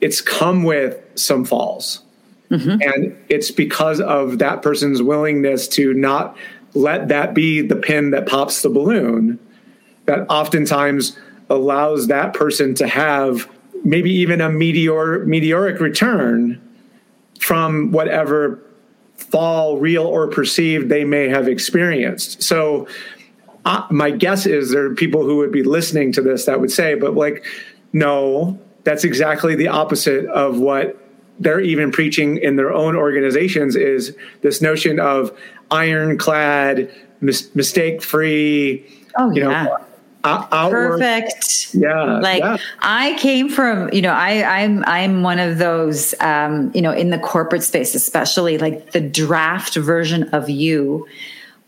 it's 0.01 0.21
come 0.21 0.63
with 0.63 0.99
some 1.15 1.45
falls 1.45 2.03
mm-hmm. 2.51 2.81
and 2.81 3.17
it's 3.29 3.51
because 3.51 4.01
of 4.01 4.39
that 4.39 4.61
person's 4.61 5.01
willingness 5.01 5.67
to 5.67 5.93
not 5.93 6.37
let 6.73 7.07
that 7.07 7.33
be 7.33 7.61
the 7.61 7.75
pin 7.75 8.11
that 8.11 8.27
pops 8.27 8.61
the 8.61 8.69
balloon 8.69 9.39
that 10.05 10.19
oftentimes 10.29 11.17
allows 11.49 12.07
that 12.07 12.33
person 12.33 12.75
to 12.75 12.87
have 12.87 13.49
maybe 13.83 14.11
even 14.11 14.41
a 14.41 14.49
meteor 14.49 15.25
meteoric 15.25 15.79
return 15.79 16.61
from 17.47 17.93
whatever 17.93 18.59
fall, 19.15 19.77
real 19.77 20.05
or 20.05 20.27
perceived, 20.27 20.89
they 20.89 21.05
may 21.05 21.29
have 21.29 21.47
experienced. 21.47 22.43
So, 22.43 22.89
uh, 23.63 23.87
my 23.89 24.11
guess 24.11 24.45
is 24.45 24.71
there 24.71 24.83
are 24.83 24.93
people 24.93 25.23
who 25.23 25.37
would 25.37 25.53
be 25.53 25.63
listening 25.63 26.11
to 26.11 26.21
this 26.21 26.43
that 26.43 26.59
would 26.59 26.71
say, 26.71 26.95
but 26.95 27.15
like, 27.15 27.45
no, 27.93 28.59
that's 28.83 29.05
exactly 29.05 29.55
the 29.55 29.69
opposite 29.69 30.25
of 30.25 30.59
what 30.59 30.97
they're 31.39 31.61
even 31.61 31.89
preaching 31.89 32.35
in 32.35 32.57
their 32.57 32.73
own 32.73 32.97
organizations 32.97 33.77
is 33.77 34.13
this 34.41 34.61
notion 34.61 34.99
of 34.99 35.31
ironclad, 35.71 36.91
mis- 37.21 37.55
mistake 37.55 38.01
free, 38.01 38.85
oh, 39.17 39.31
you 39.31 39.41
yeah. 39.41 39.63
know, 39.63 39.77
outward. 40.27 40.99
Perfect. 40.99 41.73
Yeah. 41.73 42.19
Like 42.19 42.41
yeah. 42.41 42.57
I 42.79 43.17
came 43.19 43.49
from, 43.49 43.91
you 43.93 44.01
know, 44.01 44.11
I, 44.11 44.61
I'm 44.61 44.83
I'm 44.85 45.23
one 45.23 45.39
of 45.39 45.57
those 45.57 46.13
um, 46.19 46.71
you 46.73 46.81
know, 46.81 46.91
in 46.91 47.09
the 47.09 47.19
corporate 47.19 47.63
space, 47.63 47.95
especially 47.95 48.57
like 48.57 48.91
the 48.91 49.01
draft 49.01 49.75
version 49.75 50.23
of 50.29 50.49
you 50.49 51.07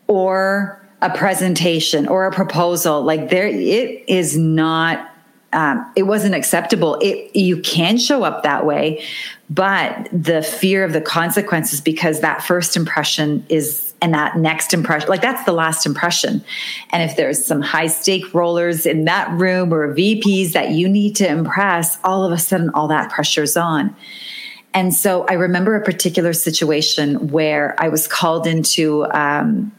or 0.08 0.82
a 1.02 1.10
presentation 1.10 2.08
or 2.08 2.26
a 2.26 2.32
proposal. 2.32 3.02
Like 3.02 3.30
there 3.30 3.48
it 3.48 4.04
is 4.08 4.38
not 4.38 5.06
um, 5.52 5.92
it 5.96 6.04
wasn't 6.04 6.36
acceptable. 6.36 7.00
It 7.02 7.36
you 7.36 7.62
can 7.62 7.98
show 7.98 8.24
up 8.24 8.44
that 8.44 8.66
way, 8.66 9.04
but 9.50 10.08
the 10.12 10.42
fear 10.42 10.84
of 10.84 10.94
the 10.94 11.02
consequences 11.02 11.82
because 11.82 12.22
that 12.22 12.44
first 12.44 12.78
impression 12.78 13.46
is 13.50 13.89
and 14.02 14.14
that 14.14 14.38
next 14.38 14.74
impression 14.74 15.10
like 15.10 15.22
that's 15.22 15.44
the 15.46 15.52
last 15.52 15.86
impression. 15.86 16.44
And 16.92 17.10
if 17.10 17.18
there's 17.18 17.46
some 17.46 17.62
high 17.62 17.88
stake 17.88 18.34
rollers 18.34 18.86
in 18.86 19.06
that 19.06 19.32
room 19.32 19.74
or 19.74 19.94
vps 19.94 20.54
that 20.54 20.72
you 20.72 20.88
need 20.88 21.16
to 21.18 21.28
impress 21.28 21.98
all 22.04 22.24
of 22.24 22.32
a 22.32 22.38
sudden 22.38 22.70
all 22.72 22.88
that 22.88 23.12
pressure's 23.12 23.58
on. 23.58 23.96
And 24.74 24.94
so 24.94 25.26
i 25.30 25.34
remember 25.34 25.76
a 25.76 25.84
particular 25.84 26.34
situation 26.34 27.30
where 27.30 27.76
i 27.80 27.90
was 27.90 28.08
called 28.08 28.48
into 28.48 29.06
um, 29.12 29.72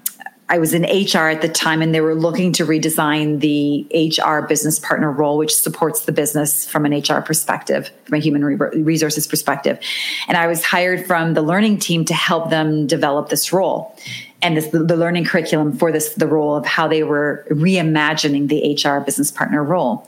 I 0.50 0.58
was 0.58 0.74
in 0.74 0.82
HR 0.82 1.28
at 1.28 1.42
the 1.42 1.48
time 1.48 1.80
and 1.80 1.94
they 1.94 2.00
were 2.00 2.16
looking 2.16 2.52
to 2.54 2.66
redesign 2.66 3.38
the 3.38 3.86
HR 3.94 4.44
business 4.44 4.80
partner 4.80 5.10
role, 5.10 5.38
which 5.38 5.54
supports 5.54 6.06
the 6.06 6.12
business 6.12 6.68
from 6.68 6.84
an 6.84 6.92
HR 6.92 7.20
perspective, 7.20 7.90
from 8.04 8.14
a 8.16 8.18
human 8.18 8.44
resources 8.44 9.28
perspective. 9.28 9.78
And 10.26 10.36
I 10.36 10.48
was 10.48 10.64
hired 10.64 11.06
from 11.06 11.34
the 11.34 11.42
learning 11.42 11.78
team 11.78 12.04
to 12.06 12.14
help 12.14 12.50
them 12.50 12.88
develop 12.88 13.28
this 13.28 13.52
role 13.52 13.96
and 14.42 14.57
this, 14.57 14.68
the 14.68 14.96
learning 14.96 15.24
curriculum 15.24 15.76
for 15.76 15.92
this 15.92 16.14
the 16.14 16.26
role 16.26 16.57
of 16.57 16.64
how 16.64 16.88
they 16.88 17.03
were 17.03 17.46
reimagining 17.50 18.48
the 18.48 18.74
HR 18.74 19.00
business 19.05 19.31
partner 19.31 19.62
role. 19.62 20.07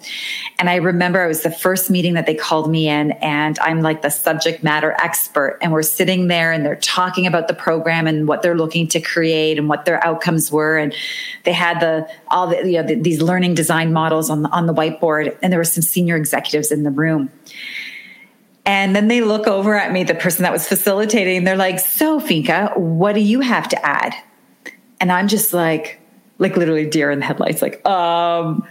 And 0.58 0.70
I 0.70 0.76
remember 0.76 1.22
it 1.22 1.28
was 1.28 1.42
the 1.42 1.50
first 1.50 1.90
meeting 1.90 2.14
that 2.14 2.26
they 2.26 2.34
called 2.34 2.70
me 2.70 2.88
in, 2.88 3.12
and 3.12 3.58
I'm 3.58 3.82
like 3.82 4.02
the 4.02 4.10
subject 4.10 4.62
matter 4.62 4.92
expert, 5.02 5.58
and 5.60 5.72
we're 5.72 5.82
sitting 5.82 6.28
there 6.28 6.52
and 6.52 6.64
they're 6.64 6.76
talking 6.76 7.26
about 7.26 7.48
the 7.48 7.54
program 7.54 8.06
and 8.06 8.26
what 8.26 8.42
they're 8.42 8.56
looking 8.56 8.88
to 8.88 9.00
create 9.00 9.58
and 9.58 9.68
what 9.68 9.84
their 9.84 10.04
outcomes 10.04 10.50
were, 10.50 10.78
and 10.78 10.94
they 11.44 11.52
had 11.52 11.80
the 11.80 12.08
all 12.28 12.46
the, 12.46 12.56
you 12.68 12.80
know, 12.80 12.86
the, 12.86 12.94
these 12.94 13.20
learning 13.20 13.54
design 13.54 13.92
models 13.92 14.30
on 14.30 14.42
the, 14.42 14.48
on 14.48 14.66
the 14.66 14.74
whiteboard, 14.74 15.36
and 15.42 15.52
there 15.52 15.60
were 15.60 15.64
some 15.64 15.82
senior 15.82 16.16
executives 16.16 16.72
in 16.72 16.84
the 16.84 16.90
room. 16.90 17.30
And 18.64 18.94
then 18.94 19.08
they 19.08 19.22
look 19.22 19.46
over 19.46 19.74
at 19.74 19.92
me, 19.92 20.04
the 20.04 20.14
person 20.14 20.44
that 20.44 20.52
was 20.52 20.68
facilitating, 20.68 21.44
they're 21.44 21.56
like, 21.56 21.80
So, 21.80 22.20
Finka, 22.20 22.76
what 22.76 23.14
do 23.14 23.20
you 23.20 23.40
have 23.40 23.68
to 23.70 23.86
add? 23.86 24.14
And 25.00 25.10
I'm 25.10 25.26
just 25.26 25.52
like, 25.52 26.00
like 26.38 26.56
literally 26.56 26.86
deer 26.86 27.10
in 27.10 27.20
the 27.20 27.24
headlights, 27.24 27.62
like, 27.62 27.86
um, 27.86 28.66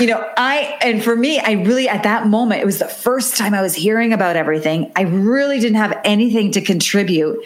you 0.00 0.06
know, 0.06 0.32
I, 0.36 0.78
and 0.80 1.02
for 1.02 1.16
me, 1.16 1.38
I 1.40 1.52
really, 1.52 1.88
at 1.88 2.04
that 2.04 2.26
moment, 2.26 2.60
it 2.60 2.66
was 2.66 2.78
the 2.78 2.88
first 2.88 3.36
time 3.36 3.54
I 3.54 3.62
was 3.62 3.74
hearing 3.74 4.12
about 4.12 4.36
everything. 4.36 4.92
I 4.94 5.02
really 5.02 5.58
didn't 5.58 5.78
have 5.78 5.98
anything 6.04 6.52
to 6.52 6.60
contribute. 6.60 7.44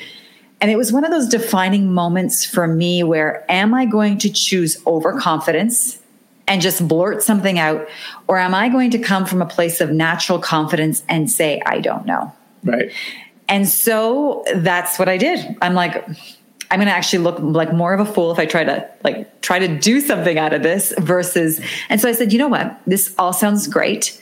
And 0.61 0.71
it 0.71 0.77
was 0.77 0.93
one 0.93 1.05
of 1.05 1.11
those 1.11 1.29
defining 1.29 1.93
moments 1.93 2.45
for 2.45 2.67
me 2.67 3.03
where 3.03 3.45
am 3.51 3.75
I 3.75 3.87
going 3.87 4.19
to 4.19 4.31
choose 4.31 4.83
overconfidence 4.87 5.99
and 6.47 6.61
just 6.61 6.87
blurt 6.87 7.23
something 7.23 7.59
out? 7.59 7.89
Or 8.29 8.39
am 8.39 8.55
I 8.55 8.69
going 8.69 8.91
to 8.93 8.99
come 8.99 9.27
from 9.27 9.43
a 9.43 9.47
place 9.47 9.81
of 9.81 9.91
natural 9.91 10.39
confidence 10.39 11.03
and 11.09 11.31
say, 11.31 11.63
I 11.65 11.81
don't 11.81 12.07
know? 12.07 12.33
Right. 12.63 12.93
And 13.49 13.69
so 13.69 14.45
that's 14.55 14.99
what 14.99 15.09
I 15.09 15.17
did. 15.19 15.57
I'm 15.61 15.75
like, 15.75 16.07
I'm 16.71 16.79
going 16.79 16.89
to 16.89 16.95
actually 16.95 17.23
look 17.23 17.39
like 17.39 17.73
more 17.73 17.93
of 17.93 18.01
a 18.01 18.11
fool 18.11 18.33
if 18.33 18.39
I 18.39 18.47
try 18.47 18.65
to 18.65 18.89
like 19.05 19.41
try 19.43 19.59
to 19.59 19.69
do 19.69 20.01
something 20.01 20.39
out 20.39 20.53
of 20.53 20.63
this 20.63 20.95
versus. 20.99 21.61
And 21.89 22.01
so 22.01 22.09
I 22.09 22.13
said, 22.13 22.33
you 22.33 22.39
know 22.39 22.49
what? 22.49 22.81
This 22.87 23.15
all 23.19 23.33
sounds 23.33 23.69
great. 23.69 24.21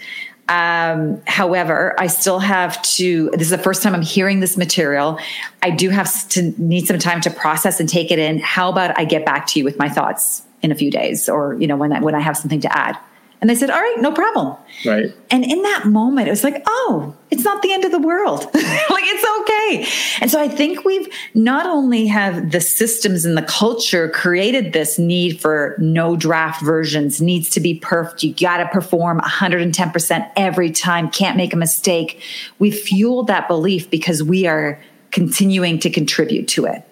Um, 0.49 1.23
however, 1.27 1.95
I 1.99 2.09
still 2.09 2.41
have 2.41 2.83
to. 2.97 3.31
This 3.31 3.43
is 3.43 3.51
the 3.51 3.59
first 3.59 3.83
time 3.83 3.95
I'm 3.95 4.03
hearing 4.03 4.41
this 4.41 4.57
material. 4.57 5.19
I 5.63 5.71
do 5.71 5.89
have 5.91 6.29
to 6.31 6.53
need 6.59 6.87
some 6.87 6.99
time 6.99 7.21
to 7.23 7.31
process 7.31 7.79
and 7.79 7.89
take 7.89 8.11
it 8.11 8.19
in. 8.19 8.41
How 8.41 8.69
about 8.71 8.99
I 8.99 9.05
get 9.05 9.25
back 9.25 9.47
to 9.49 9.61
you 9.61 9.65
with 9.65 9.79
my 9.79 9.89
thoughts 9.89 10.43
in 10.63 10.73
a 10.73 10.75
few 10.75 10.91
days, 10.91 11.29
or 11.29 11.55
you 11.55 11.67
know, 11.67 11.77
when 11.77 11.93
I, 11.93 12.01
when 12.01 12.15
I 12.15 12.21
have 12.21 12.37
something 12.37 12.61
to 12.61 12.77
add. 12.77 12.97
And 13.43 13.51
they 13.51 13.57
said, 13.57 13.71
all 13.71 13.81
right, 13.81 13.97
no 13.99 14.13
problem. 14.13 14.57
Right. 14.87 15.13
And 15.33 15.45
in 15.45 15.63
that 15.63 15.85
moment, 15.85 16.29
it 16.29 16.31
was 16.31 16.45
like, 16.45 16.63
oh, 16.65 17.13
it's 17.29 17.43
not 17.43 17.61
the 17.61 17.73
end 17.73 17.85
of 17.85 17.91
the 17.91 17.99
world. 17.99 18.45
like 18.55 19.05
it's 19.05 19.41
okay. 19.41 19.93
And 20.21 20.31
so 20.31 20.41
I 20.41 20.47
think 20.47 20.85
we've 20.85 21.13
not 21.35 21.67
only 21.67 22.07
have 22.07 22.53
the 22.53 22.61
systems 22.61 23.25
and 23.25 23.37
the 23.37 23.43
culture 23.43 24.09
created 24.11 24.73
this 24.73 24.97
need 24.97 25.41
for 25.41 25.75
no 25.79 26.15
draft 26.15 26.63
versions, 26.63 27.21
needs 27.21 27.51
to 27.51 27.61
be 27.61 27.81
perfect. 27.81 28.23
You 28.23 28.33
got 28.33 28.59
to 28.59 28.69
perform 28.69 29.19
110% 29.19 30.31
every 30.37 30.71
time, 30.71 31.11
can't 31.11 31.37
make 31.37 31.53
a 31.53 31.57
mistake. 31.57 32.23
We 32.61 32.71
fueled 32.71 33.27
that 33.27 33.49
belief 33.49 33.91
because 33.91 34.23
we 34.23 34.47
are 34.47 34.81
continuing 35.13 35.79
to 35.79 35.91
contribute 35.91 36.49
to 36.49 36.65
it. 36.65 36.83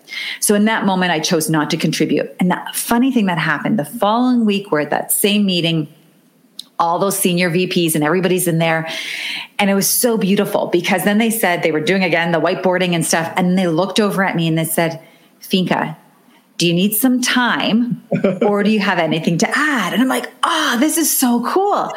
So 0.41 0.55
in 0.55 0.67
that 0.67 0.87
moment, 0.87 1.11
I 1.11 1.19
chose 1.19 1.51
not 1.51 1.71
to 1.71 1.77
contribute. 1.77 2.35
And 2.39 2.51
the 2.51 2.61
funny 2.73 3.11
thing 3.11 3.27
that 3.27 3.39
happened 3.39 3.79
the 3.79 3.85
following 3.85 4.45
week, 4.45 4.71
we're 4.71 4.81
at 4.81 4.91
that 4.91 5.11
same 5.11 5.47
meeting 5.47 5.89
all 6.79 6.99
those 6.99 7.19
senior 7.19 7.51
VPs 7.51 7.95
and 7.95 8.03
everybody's 8.03 8.49
in 8.49 8.59
there. 8.59 8.89
And 9.59 9.69
it 9.69 9.75
was 9.75 9.89
so 9.89 10.17
beautiful 10.17 10.69
because 10.69 11.05
then 11.05 11.19
they 11.19 11.31
said 11.31 11.63
they 11.63 11.73
were 11.73 11.81
doing 11.81 12.03
again 12.03 12.33
the 12.33 12.41
whiteboarding 12.41 12.95
and 12.95 13.05
stuff. 13.05 13.31
And 13.37 13.59
they 13.59 13.69
looked 13.69 14.01
over 14.01 14.25
at 14.25 14.35
me 14.35 14.49
and 14.49 14.57
they 14.57 14.65
said, 14.65 15.03
Finka, 15.43 15.95
do 16.61 16.67
you 16.67 16.75
need 16.75 16.93
some 16.93 17.23
time 17.23 18.03
or 18.43 18.63
do 18.63 18.71
you 18.71 18.81
have 18.81 18.99
anything 18.99 19.39
to 19.39 19.49
add? 19.49 19.95
And 19.95 20.03
I'm 20.03 20.09
like, 20.09 20.31
oh, 20.43 20.77
this 20.79 20.99
is 20.99 21.11
so 21.11 21.43
cool 21.43 21.91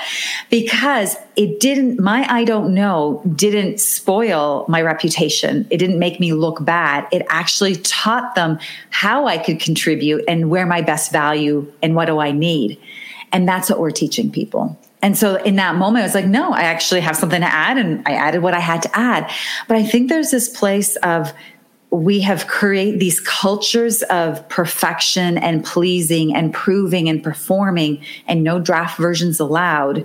because 0.49 1.17
it 1.35 1.59
didn't, 1.59 1.99
my 1.99 2.25
I 2.29 2.45
don't 2.45 2.73
know 2.73 3.21
didn't 3.35 3.81
spoil 3.81 4.63
my 4.69 4.81
reputation. 4.81 5.67
It 5.69 5.79
didn't 5.79 5.99
make 5.99 6.21
me 6.21 6.31
look 6.31 6.63
bad. 6.63 7.05
It 7.11 7.25
actually 7.27 7.75
taught 7.75 8.35
them 8.35 8.57
how 8.89 9.27
I 9.27 9.37
could 9.37 9.59
contribute 9.59 10.23
and 10.29 10.49
where 10.49 10.65
my 10.65 10.81
best 10.81 11.11
value 11.11 11.69
and 11.81 11.93
what 11.93 12.05
do 12.05 12.19
I 12.19 12.31
need. 12.31 12.79
And 13.33 13.45
that's 13.45 13.69
what 13.69 13.81
we're 13.81 13.91
teaching 13.91 14.31
people. 14.31 14.79
And 15.01 15.17
so 15.17 15.35
in 15.43 15.57
that 15.57 15.75
moment, 15.75 16.03
I 16.03 16.05
was 16.05 16.15
like, 16.15 16.27
no, 16.27 16.53
I 16.53 16.61
actually 16.61 17.01
have 17.01 17.17
something 17.17 17.41
to 17.41 17.53
add. 17.53 17.77
And 17.77 18.01
I 18.07 18.13
added 18.13 18.41
what 18.41 18.53
I 18.53 18.61
had 18.61 18.81
to 18.83 18.97
add. 18.97 19.29
But 19.67 19.75
I 19.75 19.83
think 19.83 20.07
there's 20.07 20.31
this 20.31 20.47
place 20.47 20.95
of, 20.97 21.33
we 21.93 22.19
have 22.21 22.47
created 22.47 22.99
these 22.99 23.19
cultures 23.19 24.01
of 24.03 24.47
perfection 24.49 25.37
and 25.37 25.63
pleasing 25.63 26.35
and 26.35 26.51
proving 26.51 27.07
and 27.07 27.23
performing 27.23 28.03
and 28.27 28.43
no 28.43 28.59
draft 28.59 28.97
versions 28.97 29.39
allowed 29.39 30.03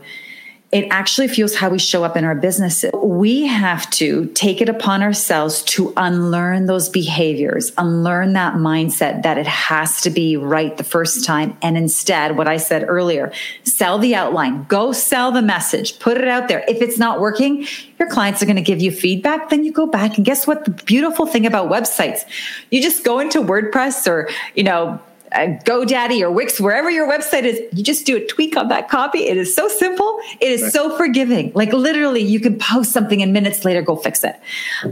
it 0.70 0.87
actually 0.90 1.28
fuels 1.28 1.54
how 1.54 1.70
we 1.70 1.78
show 1.78 2.04
up 2.04 2.14
in 2.14 2.24
our 2.24 2.35
businesses. 2.35 2.90
We 2.92 3.46
have 3.46 3.88
to 3.92 4.26
take 4.35 4.61
it 4.61 4.68
upon 4.68 5.02
ourselves 5.02 5.62
to 5.62 5.94
unlearn 5.96 6.66
those 6.66 6.90
behaviors, 6.90 7.72
unlearn 7.78 8.35
that 8.35 8.54
mindset 8.54 9.22
that 9.22 9.38
it 9.38 9.46
has 9.46 10.02
to 10.02 10.11
be 10.11 10.37
right 10.37 10.76
the 10.76 10.85
first 10.85 11.24
time. 11.24 11.57
And 11.62 11.78
instead, 11.78 12.37
what 12.37 12.48
I 12.48 12.59
said 12.59 12.85
earlier, 12.87 13.33
sell 13.64 13.98
the 13.98 14.14
outline, 14.14 14.64
go 14.64 14.92
sell 14.92 15.33
the 15.33 15.40
message, 15.40 15.98
put 16.00 16.18
it 16.18 16.28
out 16.28 16.48
there. 16.48 16.62
If 16.68 16.83
it's 16.83 16.98
not 16.98 17.18
working, 17.18 17.66
your 17.98 18.11
clients 18.11 18.42
are 18.42 18.46
going 18.46 18.57
to 18.57 18.62
give 18.62 18.83
you 18.83 18.92
feedback. 18.92 19.48
Then 19.48 19.64
you 19.64 19.72
go 19.72 19.87
back 19.87 20.18
and 20.18 20.26
guess 20.26 20.46
what? 20.46 20.66
The 20.66 20.70
beautiful 20.70 21.24
thing 21.24 21.46
about 21.46 21.70
websites, 21.70 22.20
you 22.70 22.83
just 22.83 23.04
go 23.04 23.20
into 23.20 23.40
WordPress 23.40 24.07
or, 24.07 24.28
you 24.54 24.64
know, 24.64 25.00
uh, 25.32 25.58
GoDaddy 25.64 26.20
or 26.22 26.30
Wix, 26.30 26.60
wherever 26.60 26.90
your 26.90 27.08
website 27.08 27.44
is, 27.44 27.60
you 27.72 27.84
just 27.84 28.06
do 28.06 28.16
a 28.16 28.26
tweak 28.26 28.56
on 28.56 28.68
that 28.68 28.88
copy. 28.88 29.26
It 29.26 29.36
is 29.36 29.54
so 29.54 29.68
simple. 29.68 30.18
It 30.40 30.50
is 30.50 30.62
right. 30.62 30.72
so 30.72 30.96
forgiving. 30.96 31.52
Like 31.54 31.72
literally, 31.72 32.22
you 32.22 32.40
can 32.40 32.58
post 32.58 32.92
something 32.92 33.22
and 33.22 33.32
minutes 33.32 33.64
later 33.64 33.82
go 33.82 33.96
fix 33.96 34.24
it. 34.24 34.36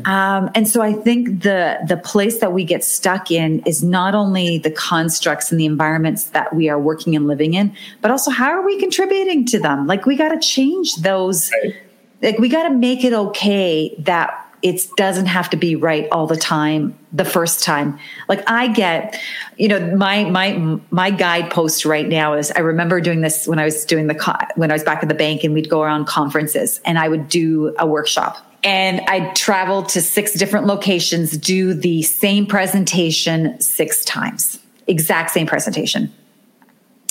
Um, 0.04 0.50
and 0.54 0.68
so 0.68 0.82
I 0.82 0.92
think 0.92 1.42
the 1.42 1.78
the 1.86 1.96
place 1.96 2.38
that 2.40 2.52
we 2.52 2.64
get 2.64 2.84
stuck 2.84 3.30
in 3.30 3.60
is 3.60 3.82
not 3.82 4.14
only 4.14 4.58
the 4.58 4.70
constructs 4.70 5.50
and 5.50 5.60
the 5.60 5.66
environments 5.66 6.24
that 6.24 6.54
we 6.54 6.68
are 6.68 6.78
working 6.78 7.16
and 7.16 7.26
living 7.26 7.54
in, 7.54 7.74
but 8.00 8.10
also 8.10 8.30
how 8.30 8.50
are 8.50 8.64
we 8.64 8.78
contributing 8.78 9.44
to 9.46 9.58
them? 9.58 9.86
Like 9.86 10.06
we 10.06 10.16
got 10.16 10.30
to 10.30 10.38
change 10.38 10.96
those. 10.96 11.50
Right. 11.64 11.76
Like 12.22 12.38
we 12.38 12.48
got 12.48 12.68
to 12.68 12.74
make 12.74 13.04
it 13.04 13.12
okay 13.12 13.94
that 13.98 14.45
it 14.66 14.84
doesn't 14.96 15.26
have 15.26 15.48
to 15.48 15.56
be 15.56 15.76
right 15.76 16.08
all 16.10 16.26
the 16.26 16.36
time 16.36 16.98
the 17.12 17.24
first 17.24 17.62
time 17.62 17.98
like 18.28 18.42
i 18.50 18.66
get 18.66 19.18
you 19.56 19.68
know 19.68 19.94
my 19.96 20.24
my 20.24 20.78
my 20.90 21.10
guidepost 21.10 21.84
right 21.84 22.08
now 22.08 22.34
is 22.34 22.50
i 22.56 22.58
remember 22.58 23.00
doing 23.00 23.20
this 23.20 23.46
when 23.46 23.60
i 23.60 23.64
was 23.64 23.84
doing 23.84 24.08
the 24.08 24.48
when 24.56 24.70
i 24.70 24.74
was 24.74 24.82
back 24.82 25.02
at 25.02 25.08
the 25.08 25.14
bank 25.14 25.44
and 25.44 25.54
we'd 25.54 25.70
go 25.70 25.82
around 25.82 26.06
conferences 26.06 26.80
and 26.84 26.98
i 26.98 27.08
would 27.08 27.28
do 27.28 27.74
a 27.78 27.86
workshop 27.86 28.42
and 28.64 29.00
I'd 29.06 29.36
travel 29.36 29.84
to 29.84 30.02
six 30.02 30.32
different 30.32 30.66
locations, 30.66 31.36
do 31.36 31.72
the 31.72 32.02
same 32.02 32.46
presentation 32.46 33.60
six 33.60 34.04
times, 34.04 34.58
exact 34.88 35.30
same 35.30 35.46
presentation. 35.46 36.12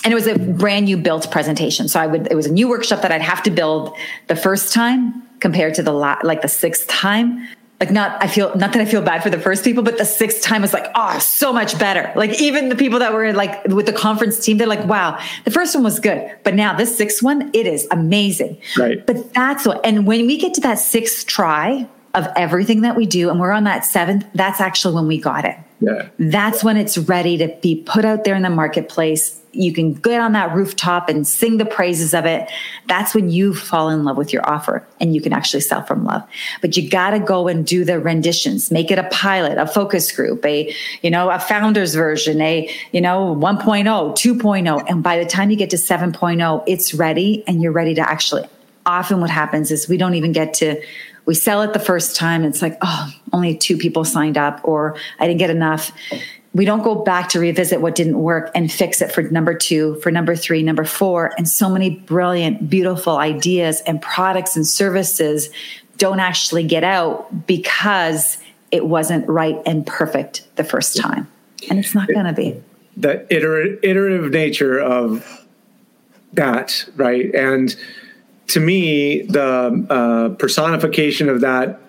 And 0.03 0.11
it 0.11 0.15
was 0.15 0.27
a 0.27 0.37
brand 0.37 0.85
new 0.85 0.97
built 0.97 1.31
presentation. 1.31 1.87
So 1.87 1.97
I 1.97 2.07
would, 2.07 2.27
it 2.29 2.35
was 2.35 2.45
a 2.45 2.51
new 2.51 2.67
workshop 2.67 3.03
that 3.03 3.13
I'd 3.13 3.21
have 3.21 3.41
to 3.43 3.51
build 3.51 3.95
the 4.27 4.35
first 4.35 4.73
time 4.73 5.24
compared 5.39 5.73
to 5.75 5.83
the 5.83 5.91
la- 5.91 6.19
like 6.23 6.41
the 6.41 6.47
sixth 6.47 6.87
time. 6.87 7.47
Like 7.81 7.91
not 7.91 8.23
i 8.23 8.27
feel 8.27 8.55
not 8.55 8.71
that 8.71 8.81
i 8.81 8.85
feel 8.85 9.01
bad 9.01 9.21
for 9.21 9.29
the 9.29 9.37
first 9.37 9.65
people 9.65 9.83
but 9.83 9.97
the 9.97 10.05
sixth 10.05 10.41
time 10.41 10.61
was 10.61 10.71
like 10.71 10.89
oh 10.95 11.19
so 11.19 11.51
much 11.51 11.77
better. 11.77 12.09
Like 12.15 12.39
even 12.41 12.69
the 12.69 12.75
people 12.75 12.99
that 12.99 13.11
were 13.11 13.33
like 13.33 13.65
with 13.65 13.85
the 13.85 13.93
conference 13.93 14.39
team 14.39 14.57
they're 14.57 14.65
like 14.65 14.85
wow 14.85 15.19
the 15.43 15.51
first 15.51 15.75
one 15.75 15.83
was 15.83 15.99
good. 15.99 16.31
But 16.45 16.55
now 16.55 16.73
this 16.73 16.97
sixth 16.97 17.21
one 17.21 17.49
it 17.53 17.67
is 17.67 17.85
amazing. 17.91 18.57
Right. 18.77 19.05
But 19.05 19.33
that's 19.33 19.65
what 19.65 19.85
and 19.85 20.07
when 20.07 20.25
we 20.25 20.37
get 20.37 20.53
to 20.53 20.61
that 20.61 20.79
sixth 20.79 21.27
try 21.27 21.85
of 22.15 22.27
everything 22.35 22.81
that 22.81 22.95
we 22.95 23.05
do 23.05 23.29
and 23.29 23.39
we're 23.39 23.51
on 23.51 23.63
that 23.63 23.85
seventh 23.85 24.25
that's 24.33 24.61
actually 24.61 24.95
when 24.95 25.07
we 25.07 25.19
got 25.19 25.45
it 25.45 25.57
yeah 25.79 26.07
that's 26.19 26.63
when 26.63 26.77
it's 26.77 26.97
ready 26.97 27.37
to 27.37 27.47
be 27.61 27.83
put 27.85 28.05
out 28.05 28.23
there 28.23 28.35
in 28.35 28.41
the 28.41 28.49
marketplace 28.49 29.41
you 29.55 29.73
can 29.73 29.93
get 29.93 30.19
on 30.19 30.33
that 30.33 30.53
rooftop 30.53 31.09
and 31.09 31.25
sing 31.25 31.57
the 31.57 31.65
praises 31.65 32.13
of 32.13 32.25
it. 32.25 32.49
That's 32.87 33.15
when 33.15 33.29
you 33.29 33.53
fall 33.53 33.89
in 33.89 34.03
love 34.03 34.17
with 34.17 34.33
your 34.33 34.47
offer 34.47 34.85
and 34.99 35.15
you 35.15 35.21
can 35.21 35.33
actually 35.33 35.61
sell 35.61 35.83
from 35.83 36.03
love. 36.03 36.23
But 36.61 36.75
you 36.75 36.89
got 36.89 37.11
to 37.11 37.19
go 37.19 37.47
and 37.47 37.65
do 37.65 37.85
the 37.85 37.99
renditions, 37.99 38.69
make 38.69 38.91
it 38.91 38.99
a 38.99 39.03
pilot, 39.05 39.57
a 39.57 39.65
focus 39.65 40.11
group, 40.11 40.45
a, 40.45 40.73
you 41.01 41.09
know, 41.09 41.29
a 41.29 41.39
founder's 41.39 41.95
version, 41.95 42.41
a, 42.41 42.69
you 42.91 43.01
know, 43.01 43.35
1.0, 43.35 43.85
2.0. 43.85 44.85
And 44.89 45.01
by 45.01 45.17
the 45.17 45.25
time 45.25 45.49
you 45.49 45.55
get 45.55 45.69
to 45.69 45.77
7.0, 45.77 46.63
it's 46.67 46.93
ready 46.93 47.43
and 47.47 47.61
you're 47.61 47.71
ready 47.71 47.95
to 47.95 48.01
actually. 48.01 48.47
Often 48.85 49.21
what 49.21 49.31
happens 49.31 49.71
is 49.71 49.89
we 49.89 49.97
don't 49.97 50.13
even 50.13 50.31
get 50.31 50.53
to 50.55 50.79
we 51.25 51.33
sell 51.33 51.61
it 51.61 51.73
the 51.73 51.79
first 51.79 52.15
time. 52.15 52.43
It's 52.43 52.61
like, 52.61 52.77
oh, 52.81 53.11
only 53.33 53.57
two 53.57 53.77
people 53.77 54.05
signed 54.05 54.37
up, 54.37 54.61
or 54.63 54.95
I 55.19 55.27
didn't 55.27 55.39
get 55.39 55.49
enough 55.49 55.91
we 56.55 56.63
don't 56.63 56.83
go 56.83 56.95
back 56.95 57.27
to 57.29 57.39
revisit 57.39 57.81
what 57.81 57.95
didn't 57.95 58.17
work 58.17 58.49
and 58.55 58.71
fix 58.71 59.01
it 59.01 59.11
for 59.11 59.21
number 59.23 59.53
two, 59.53 59.95
for 59.95 60.09
number 60.09 60.37
three, 60.37 60.63
number 60.63 60.85
four. 60.85 61.33
And 61.37 61.49
so 61.49 61.69
many 61.69 61.89
brilliant, 61.89 62.69
beautiful 62.69 63.17
ideas 63.17 63.81
and 63.81 64.01
products 64.01 64.55
and 64.55 64.65
services 64.65 65.49
don't 65.97 66.21
actually 66.21 66.63
get 66.63 66.85
out 66.85 67.45
because 67.45 68.37
it 68.71 68.85
wasn't 68.85 69.27
right 69.27 69.61
and 69.65 69.85
perfect 69.85 70.47
the 70.55 70.63
first 70.63 70.95
time. 70.95 71.29
And 71.69 71.77
it's 71.77 71.93
not 71.93 72.07
going 72.07 72.25
to 72.25 72.33
be. 72.33 72.63
The 72.95 73.27
iterative 73.29 74.31
nature 74.31 74.79
of 74.79 75.45
that, 76.31 76.87
right? 76.95 77.35
And 77.35 77.75
to 78.47 78.59
me, 78.59 79.23
the 79.23 79.85
uh, 79.89 80.35
personification 80.35 81.29
of 81.29 81.41
that 81.41 81.79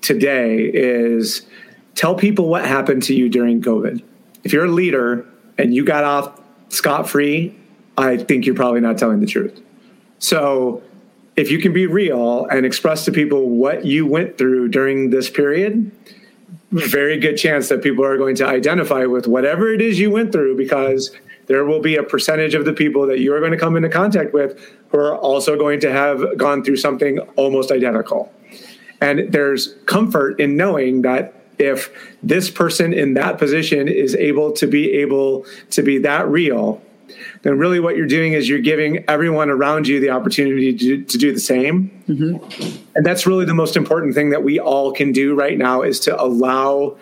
today 0.00 0.70
is 0.72 1.46
tell 1.94 2.14
people 2.14 2.48
what 2.48 2.64
happened 2.64 3.02
to 3.04 3.14
you 3.14 3.28
during 3.28 3.60
COVID 3.60 4.02
if 4.44 4.52
you're 4.52 4.64
a 4.64 4.70
leader 4.70 5.26
and 5.56 5.74
you 5.74 5.84
got 5.84 6.04
off 6.04 6.40
scot 6.68 7.08
free, 7.08 7.54
I 7.96 8.16
think 8.16 8.46
you're 8.46 8.54
probably 8.54 8.80
not 8.80 8.98
telling 8.98 9.20
the 9.20 9.26
truth. 9.26 9.60
So 10.18 10.82
if 11.36 11.50
you 11.50 11.60
can 11.60 11.72
be 11.72 11.86
real 11.86 12.46
and 12.46 12.64
express 12.64 13.04
to 13.04 13.12
people 13.12 13.50
what 13.50 13.84
you 13.84 14.06
went 14.06 14.38
through 14.38 14.68
during 14.68 15.10
this 15.10 15.28
period, 15.28 15.90
very 16.70 17.18
good 17.18 17.36
chance 17.36 17.68
that 17.68 17.82
people 17.82 18.04
are 18.04 18.16
going 18.16 18.36
to 18.36 18.46
identify 18.46 19.04
with 19.04 19.26
whatever 19.26 19.72
it 19.72 19.80
is 19.80 19.98
you 19.98 20.10
went 20.10 20.32
through 20.32 20.56
because 20.56 21.10
there 21.48 21.64
will 21.64 21.80
be 21.80 21.96
a 21.96 22.02
percentage 22.02 22.54
of 22.54 22.64
the 22.64 22.72
people 22.72 23.06
that 23.06 23.18
you 23.18 23.34
are 23.34 23.40
going 23.40 23.52
to 23.52 23.58
come 23.58 23.76
into 23.76 23.88
contact 23.88 24.32
with 24.32 24.58
who 24.90 24.98
are 24.98 25.16
also 25.16 25.56
going 25.56 25.80
to 25.80 25.90
have 25.90 26.38
gone 26.38 26.62
through 26.62 26.76
something 26.76 27.18
almost 27.36 27.72
identical. 27.72 28.32
And 29.00 29.32
there's 29.32 29.74
comfort 29.86 30.40
in 30.40 30.56
knowing 30.56 31.02
that 31.02 31.34
if 31.58 31.90
this 32.22 32.50
person 32.50 32.92
in 32.92 33.14
that 33.14 33.38
position 33.38 33.88
is 33.88 34.14
able 34.14 34.52
to 34.52 34.66
be 34.66 34.92
able 34.92 35.44
to 35.70 35.82
be 35.82 35.98
that 35.98 36.28
real, 36.28 36.80
then 37.42 37.58
really 37.58 37.80
what 37.80 37.96
you're 37.96 38.06
doing 38.06 38.32
is 38.32 38.48
you're 38.48 38.58
giving 38.58 39.04
everyone 39.08 39.50
around 39.50 39.88
you 39.88 39.98
the 40.00 40.10
opportunity 40.10 40.76
to, 40.76 41.02
to 41.04 41.18
do 41.18 41.32
the 41.32 41.40
same. 41.40 41.90
Mm-hmm. 42.08 42.86
And 42.94 43.06
that's 43.06 43.26
really 43.26 43.44
the 43.44 43.54
most 43.54 43.76
important 43.76 44.14
thing 44.14 44.30
that 44.30 44.42
we 44.42 44.60
all 44.60 44.92
can 44.92 45.12
do 45.12 45.34
right 45.34 45.56
now 45.56 45.82
is 45.82 45.98
to 46.00 46.20
allow 46.20 46.96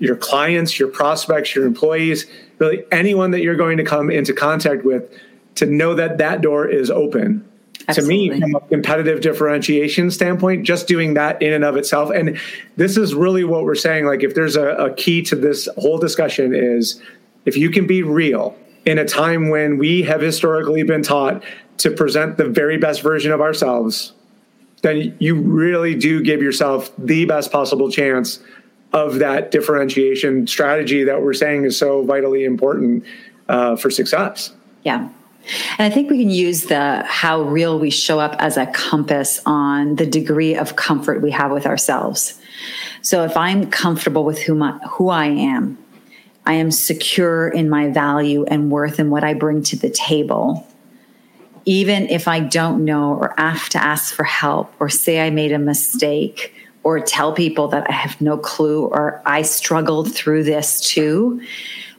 your 0.00 0.16
clients, 0.16 0.78
your 0.78 0.88
prospects, 0.88 1.54
your 1.54 1.64
employees, 1.64 2.26
really 2.58 2.84
anyone 2.90 3.30
that 3.30 3.42
you're 3.42 3.54
going 3.54 3.76
to 3.76 3.84
come 3.84 4.10
into 4.10 4.32
contact 4.32 4.84
with 4.84 5.08
to 5.54 5.66
know 5.66 5.94
that 5.94 6.18
that 6.18 6.40
door 6.40 6.66
is 6.66 6.90
open. 6.90 7.46
Absolutely. 7.86 8.28
To 8.28 8.34
me, 8.34 8.40
from 8.40 8.54
a 8.54 8.60
competitive 8.60 9.20
differentiation 9.20 10.10
standpoint, 10.10 10.64
just 10.64 10.86
doing 10.86 11.14
that 11.14 11.40
in 11.42 11.52
and 11.52 11.64
of 11.64 11.76
itself. 11.76 12.10
And 12.10 12.38
this 12.76 12.96
is 12.96 13.14
really 13.14 13.44
what 13.44 13.64
we're 13.64 13.74
saying. 13.74 14.06
Like, 14.06 14.22
if 14.22 14.34
there's 14.34 14.56
a, 14.56 14.68
a 14.70 14.94
key 14.94 15.22
to 15.22 15.36
this 15.36 15.68
whole 15.76 15.98
discussion, 15.98 16.54
is 16.54 17.00
if 17.44 17.56
you 17.56 17.70
can 17.70 17.86
be 17.86 18.02
real 18.02 18.56
in 18.84 18.98
a 18.98 19.04
time 19.04 19.48
when 19.48 19.76
we 19.76 20.02
have 20.02 20.20
historically 20.20 20.82
been 20.82 21.02
taught 21.02 21.42
to 21.78 21.90
present 21.90 22.36
the 22.36 22.44
very 22.44 22.78
best 22.78 23.02
version 23.02 23.32
of 23.32 23.40
ourselves, 23.40 24.12
then 24.82 25.14
you 25.18 25.34
really 25.34 25.94
do 25.94 26.22
give 26.22 26.40
yourself 26.40 26.90
the 26.96 27.24
best 27.24 27.50
possible 27.50 27.90
chance 27.90 28.40
of 28.92 29.18
that 29.20 29.50
differentiation 29.50 30.46
strategy 30.46 31.04
that 31.04 31.22
we're 31.22 31.32
saying 31.32 31.64
is 31.64 31.76
so 31.76 32.02
vitally 32.02 32.44
important 32.44 33.04
uh, 33.48 33.76
for 33.76 33.90
success. 33.90 34.52
Yeah. 34.82 35.08
And 35.78 35.92
I 35.92 35.94
think 35.94 36.10
we 36.10 36.18
can 36.18 36.30
use 36.30 36.64
the 36.64 37.02
how 37.06 37.42
real 37.42 37.78
we 37.78 37.90
show 37.90 38.20
up 38.20 38.36
as 38.38 38.56
a 38.56 38.66
compass 38.66 39.40
on 39.46 39.96
the 39.96 40.06
degree 40.06 40.54
of 40.54 40.76
comfort 40.76 41.22
we 41.22 41.30
have 41.30 41.50
with 41.50 41.66
ourselves. 41.66 42.40
So 43.02 43.24
if 43.24 43.36
I'm 43.36 43.70
comfortable 43.70 44.24
with 44.24 44.38
who, 44.40 44.54
my, 44.54 44.72
who 44.90 45.08
I 45.08 45.26
am, 45.26 45.78
I 46.44 46.54
am 46.54 46.70
secure 46.70 47.48
in 47.48 47.70
my 47.70 47.88
value 47.88 48.44
and 48.44 48.70
worth 48.70 48.98
and 48.98 49.10
what 49.10 49.24
I 49.24 49.34
bring 49.34 49.62
to 49.64 49.76
the 49.76 49.90
table. 49.90 50.66
Even 51.64 52.08
if 52.08 52.26
I 52.26 52.40
don't 52.40 52.84
know 52.84 53.14
or 53.14 53.34
have 53.38 53.68
to 53.70 53.82
ask 53.82 54.14
for 54.14 54.24
help 54.24 54.72
or 54.80 54.88
say 54.88 55.24
I 55.24 55.30
made 55.30 55.52
a 55.52 55.58
mistake 55.58 56.54
or 56.82 57.00
tell 57.00 57.32
people 57.32 57.68
that 57.68 57.88
I 57.88 57.92
have 57.92 58.20
no 58.20 58.38
clue 58.38 58.86
or 58.86 59.22
I 59.26 59.42
struggled 59.42 60.14
through 60.14 60.44
this 60.44 60.80
too, 60.80 61.42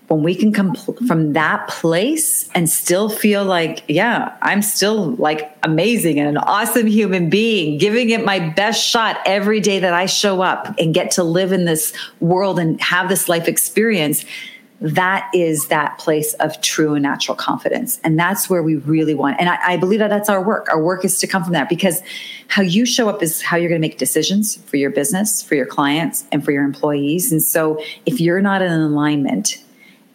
when 0.07 0.23
we 0.23 0.35
can 0.35 0.51
come 0.51 0.73
mm-hmm. 0.73 1.05
from 1.07 1.33
that 1.33 1.67
place 1.69 2.49
and 2.53 2.69
still 2.69 3.09
feel 3.09 3.45
like, 3.45 3.83
yeah, 3.87 4.35
I'm 4.41 4.61
still 4.61 5.11
like 5.15 5.55
amazing 5.63 6.19
and 6.19 6.27
an 6.27 6.37
awesome 6.37 6.87
human 6.87 7.29
being, 7.29 7.77
giving 7.77 8.09
it 8.09 8.25
my 8.25 8.39
best 8.39 8.85
shot 8.85 9.19
every 9.25 9.61
day 9.61 9.79
that 9.79 9.93
I 9.93 10.07
show 10.07 10.41
up 10.41 10.75
and 10.77 10.93
get 10.93 11.11
to 11.11 11.23
live 11.23 11.53
in 11.53 11.63
this 11.63 11.93
world 12.19 12.59
and 12.59 12.81
have 12.81 13.07
this 13.07 13.29
life 13.29 13.47
experience. 13.47 14.25
That 14.81 15.29
is 15.33 15.67
that 15.67 15.99
place 15.99 16.33
of 16.35 16.59
true 16.61 16.95
and 16.95 17.03
natural 17.03 17.35
confidence. 17.35 17.99
And 18.03 18.19
that's 18.19 18.49
where 18.49 18.63
we 18.63 18.77
really 18.77 19.13
want. 19.13 19.39
And 19.39 19.47
I, 19.47 19.73
I 19.73 19.77
believe 19.77 19.99
that 19.99 20.09
that's 20.09 20.27
our 20.27 20.43
work. 20.43 20.67
Our 20.69 20.81
work 20.81 21.05
is 21.05 21.19
to 21.19 21.27
come 21.27 21.43
from 21.43 21.53
that 21.53 21.69
because 21.69 22.01
how 22.47 22.63
you 22.63 22.85
show 22.85 23.07
up 23.07 23.21
is 23.21 23.43
how 23.43 23.57
you're 23.57 23.69
going 23.69 23.79
to 23.79 23.87
make 23.87 23.99
decisions 23.99 24.55
for 24.55 24.77
your 24.77 24.89
business, 24.89 25.43
for 25.43 25.53
your 25.53 25.67
clients, 25.67 26.25
and 26.31 26.43
for 26.43 26.51
your 26.51 26.63
employees. 26.63 27.31
And 27.31 27.43
so 27.43 27.79
if 28.07 28.19
you're 28.19 28.41
not 28.41 28.61
in 28.61 28.71
alignment, 28.71 29.63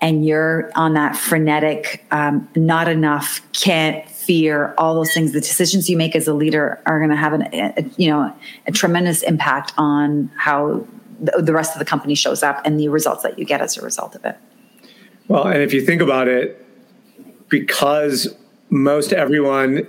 and 0.01 0.27
you're 0.27 0.71
on 0.75 0.93
that 0.93 1.17
frenetic, 1.17 2.05
um, 2.11 2.47
not 2.55 2.87
enough, 2.87 3.41
can't, 3.53 4.07
fear, 4.11 4.75
all 4.77 4.95
those 4.95 5.15
things, 5.15 5.33
the 5.33 5.41
decisions 5.41 5.89
you 5.89 5.97
make 5.97 6.17
as 6.17 6.27
a 6.27 6.35
leader 6.35 6.81
are 6.85 6.99
going 6.99 7.11
to 7.11 7.17
have 7.17 7.33
an, 7.33 7.43
a, 7.55 7.91
you 7.97 8.11
know, 8.11 8.35
a 8.67 8.73
tremendous 8.73 9.23
impact 9.23 9.73
on 9.79 10.31
how 10.37 10.87
the, 11.21 11.41
the 11.41 11.53
rest 11.53 11.75
of 11.75 11.79
the 11.79 11.85
company 11.85 12.15
shows 12.15 12.43
up 12.43 12.61
and 12.65 12.79
the 12.79 12.89
results 12.89 13.23
that 13.23 13.39
you 13.39 13.45
get 13.45 13.61
as 13.61 13.77
a 13.77 13.83
result 13.83 14.15
of 14.15 14.25
it. 14.25 14.37
Well, 15.29 15.49
and 15.49 15.61
if 15.63 15.73
you 15.73 15.81
think 15.81 16.03
about 16.03 16.29
it, 16.29 16.65
because 17.49 18.35
most 18.71 19.13
everyone 19.13 19.87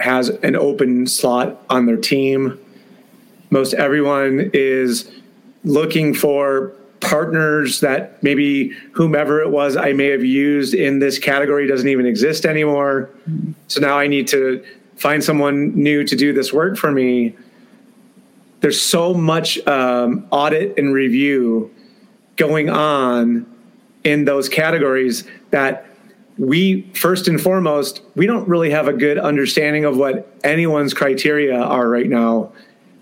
has 0.00 0.28
an 0.28 0.56
open 0.56 1.06
slot 1.06 1.62
on 1.68 1.86
their 1.86 1.96
team, 1.96 2.58
most 3.50 3.74
everyone 3.74 4.50
is 4.54 5.10
looking 5.64 6.14
for 6.14 6.72
partners 7.00 7.80
that 7.80 8.22
maybe 8.22 8.68
whomever 8.92 9.40
it 9.40 9.50
was 9.50 9.76
I 9.76 9.92
may 9.92 10.06
have 10.06 10.24
used 10.24 10.74
in 10.74 11.00
this 11.00 11.18
category 11.18 11.66
doesn't 11.66 11.88
even 11.88 12.06
exist 12.06 12.44
anymore. 12.44 13.10
So 13.68 13.80
now 13.80 13.98
I 13.98 14.06
need 14.06 14.28
to 14.28 14.64
find 14.96 15.24
someone 15.24 15.74
new 15.74 16.04
to 16.04 16.14
do 16.14 16.32
this 16.32 16.52
work 16.52 16.76
for 16.76 16.92
me. 16.92 17.34
There's 18.60 18.80
so 18.80 19.14
much 19.14 19.66
um, 19.66 20.28
audit 20.30 20.78
and 20.78 20.92
review 20.92 21.74
going 22.36 22.68
on 22.68 23.46
in 24.04 24.24
those 24.24 24.48
categories 24.48 25.24
that 25.50 25.86
we 26.38 26.82
first 26.94 27.28
and 27.28 27.40
foremost 27.40 28.00
we 28.14 28.26
don't 28.26 28.48
really 28.48 28.70
have 28.70 28.88
a 28.88 28.92
good 28.92 29.18
understanding 29.18 29.84
of 29.84 29.96
what 29.96 30.34
anyone's 30.42 30.94
criteria 30.94 31.60
are 31.60 31.88
right 31.88 32.08
now 32.08 32.50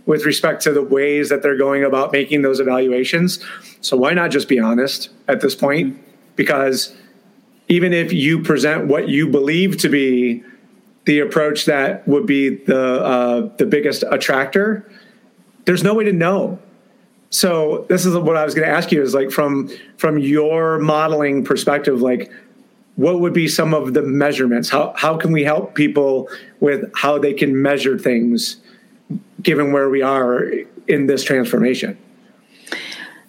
with 0.09 0.25
respect 0.25 0.63
to 0.63 0.73
the 0.73 0.83
ways 0.83 1.29
that 1.29 1.43
they're 1.43 1.59
going 1.59 1.85
about 1.85 2.13
making 2.13 2.41
those 2.41 2.61
evaluations. 2.61 3.45
So 3.83 3.95
why 3.95 4.15
not 4.15 4.31
just 4.31 4.49
be 4.49 4.59
honest 4.59 5.11
at 5.29 5.43
this 5.43 5.55
point? 5.55 5.99
Because 6.35 6.97
even 7.69 7.93
if 7.93 8.11
you 8.11 8.43
present 8.43 8.87
what 8.87 9.11
you 9.11 9.29
believe 9.29 9.77
to 9.77 9.91
be 9.91 10.43
the 11.05 11.19
approach 11.21 11.67
that 11.67 12.09
would 12.09 12.25
be 12.25 12.49
the 12.49 13.03
uh, 13.03 13.55
the 13.57 13.67
biggest 13.67 14.03
attractor, 14.11 14.91
there's 15.67 15.83
no 15.83 15.93
way 15.95 16.05
to 16.05 16.13
know. 16.13 16.59
So 17.31 17.85
this 17.89 18.07
is 18.07 18.17
what 18.17 18.37
I 18.37 18.45
was 18.45 18.55
going 18.55 18.67
to 18.67 18.75
ask 18.75 18.91
you 18.91 19.03
is 19.03 19.15
like 19.15 19.31
from 19.31 19.71
from 19.97 20.19
your 20.19 20.79
modeling 20.79 21.45
perspective, 21.45 22.01
like 22.01 22.33
what 22.97 23.21
would 23.21 23.33
be 23.33 23.47
some 23.47 23.75
of 23.75 23.95
the 23.95 24.03
measurements? 24.03 24.69
How 24.69 24.93
how 24.97 25.17
can 25.17 25.31
we 25.31 25.45
help 25.45 25.75
people 25.75 26.29
with 26.61 26.91
how 26.97 27.19
they 27.19 27.33
can 27.33 27.63
measure 27.63 27.97
things 27.97 28.57
given 29.41 29.73
where 29.73 29.89
we 29.89 30.03
are 30.03 30.51
in 30.89 31.07
this 31.07 31.23
transformation? 31.23 31.97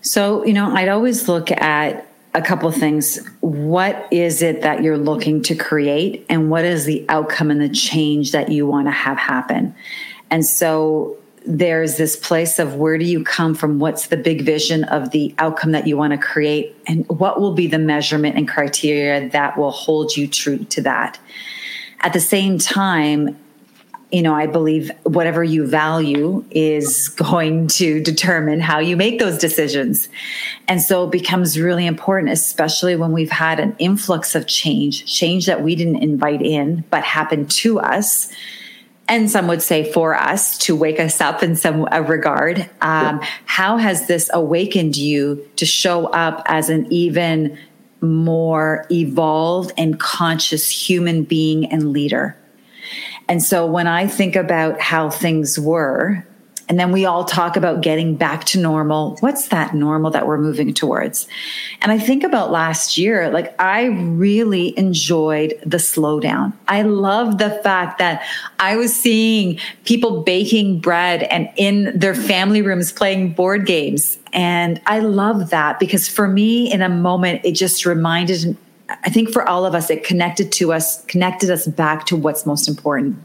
So, 0.01 0.43
you 0.43 0.53
know, 0.53 0.73
I'd 0.73 0.89
always 0.89 1.27
look 1.27 1.51
at 1.51 2.07
a 2.33 2.41
couple 2.41 2.71
things. 2.71 3.19
What 3.41 4.07
is 4.11 4.41
it 4.41 4.61
that 4.61 4.81
you're 4.81 4.97
looking 4.97 5.43
to 5.43 5.55
create, 5.55 6.25
and 6.29 6.49
what 6.49 6.65
is 6.65 6.85
the 6.85 7.05
outcome 7.09 7.51
and 7.51 7.61
the 7.61 7.69
change 7.69 8.31
that 8.31 8.49
you 8.49 8.65
want 8.65 8.87
to 8.87 8.91
have 8.91 9.17
happen? 9.17 9.75
And 10.31 10.43
so, 10.45 11.18
there's 11.45 11.97
this 11.97 12.15
place 12.15 12.59
of 12.59 12.75
where 12.75 12.97
do 12.97 13.05
you 13.05 13.23
come 13.23 13.55
from? 13.55 13.79
What's 13.79 14.07
the 14.07 14.17
big 14.17 14.41
vision 14.41 14.83
of 14.85 15.11
the 15.11 15.33
outcome 15.37 15.71
that 15.71 15.87
you 15.87 15.97
want 15.97 16.11
to 16.11 16.17
create? 16.17 16.75
And 16.87 17.07
what 17.07 17.39
will 17.39 17.53
be 17.53 17.67
the 17.67 17.79
measurement 17.79 18.35
and 18.35 18.47
criteria 18.47 19.29
that 19.29 19.57
will 19.57 19.71
hold 19.71 20.15
you 20.15 20.27
true 20.27 20.65
to 20.65 20.81
that? 20.81 21.19
At 22.01 22.13
the 22.13 22.19
same 22.19 22.57
time, 22.57 23.37
you 24.11 24.23
know, 24.23 24.33
I 24.33 24.47
believe 24.47 24.91
whatever 25.03 25.43
you 25.43 25.67
value 25.67 26.43
is 26.49 27.09
going 27.09 27.67
to 27.67 28.01
determine 28.01 28.59
how 28.59 28.79
you 28.79 28.97
make 28.97 29.19
those 29.19 29.37
decisions. 29.37 30.09
And 30.67 30.81
so 30.81 31.05
it 31.05 31.11
becomes 31.11 31.59
really 31.59 31.85
important, 31.85 32.31
especially 32.31 32.95
when 32.95 33.11
we've 33.11 33.29
had 33.29 33.59
an 33.59 33.75
influx 33.77 34.33
of 34.33 34.47
change, 34.47 35.05
change 35.05 35.45
that 35.45 35.61
we 35.61 35.75
didn't 35.75 35.97
invite 35.97 36.41
in, 36.41 36.83
but 36.89 37.03
happened 37.03 37.51
to 37.51 37.79
us. 37.79 38.31
And 39.09 39.29
some 39.29 39.47
would 39.47 39.63
say 39.63 39.91
for 39.91 40.15
us 40.15 40.57
to 40.59 40.75
wake 40.75 40.99
us 40.99 41.19
up 41.19 41.41
in 41.41 41.55
some 41.55 41.83
regard. 41.85 42.69
Um, 42.81 43.19
How 43.45 43.77
has 43.77 44.07
this 44.07 44.29
awakened 44.31 44.95
you 44.95 45.45
to 45.55 45.65
show 45.65 46.05
up 46.07 46.43
as 46.45 46.69
an 46.69 46.87
even 46.93 47.57
more 48.01 48.85
evolved 48.91 49.73
and 49.77 49.99
conscious 49.99 50.69
human 50.69 51.23
being 51.23 51.65
and 51.71 51.91
leader? 51.91 52.37
And 53.27 53.43
so 53.43 53.65
when 53.65 53.87
I 53.87 54.07
think 54.07 54.35
about 54.35 54.79
how 54.79 55.09
things 55.09 55.59
were, 55.59 56.25
and 56.69 56.79
then 56.79 56.91
we 56.91 57.03
all 57.05 57.25
talk 57.25 57.57
about 57.57 57.81
getting 57.81 58.15
back 58.15 58.45
to 58.45 58.59
normal. 58.59 59.17
What's 59.21 59.47
that 59.47 59.73
normal 59.73 60.11
that 60.11 60.27
we're 60.27 60.37
moving 60.37 60.71
towards? 60.71 61.27
And 61.81 61.91
I 61.91 61.97
think 61.97 62.23
about 62.23 62.51
last 62.51 62.95
year, 62.95 63.31
like 63.31 63.59
I 63.59 63.85
really 63.85 64.77
enjoyed 64.77 65.59
the 65.65 65.77
slowdown. 65.77 66.53
I 66.67 66.83
love 66.83 67.39
the 67.39 67.49
fact 67.63 67.97
that 67.97 68.23
I 68.59 68.75
was 68.75 68.95
seeing 68.95 69.59
people 69.83 70.21
baking 70.21 70.79
bread 70.79 71.23
and 71.23 71.49
in 71.55 71.97
their 71.97 72.13
family 72.13 72.61
rooms 72.61 72.91
playing 72.91 73.33
board 73.33 73.65
games. 73.65 74.19
And 74.31 74.79
I 74.85 74.99
love 74.99 75.49
that 75.49 75.79
because 75.79 76.07
for 76.07 76.27
me, 76.27 76.71
in 76.71 76.83
a 76.83 76.89
moment, 76.89 77.41
it 77.43 77.53
just 77.53 77.83
reminded 77.83 78.55
I 79.03 79.09
think 79.09 79.31
for 79.31 79.47
all 79.47 79.67
of 79.67 79.75
us, 79.75 79.91
it 79.91 80.03
connected 80.03 80.51
to 80.53 80.73
us, 80.73 81.05
connected 81.05 81.51
us 81.51 81.67
back 81.67 82.07
to 82.07 82.15
what's 82.15 82.47
most 82.47 82.67
important. 82.67 83.23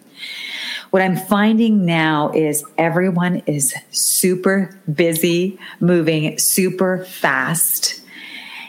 What 0.91 1.03
I'm 1.03 1.16
finding 1.16 1.85
now 1.85 2.30
is 2.32 2.64
everyone 2.78 3.43
is 3.47 3.74
super 3.91 4.78
busy, 4.93 5.59
moving 5.80 6.39
super 6.39 7.05
fast. 7.05 8.01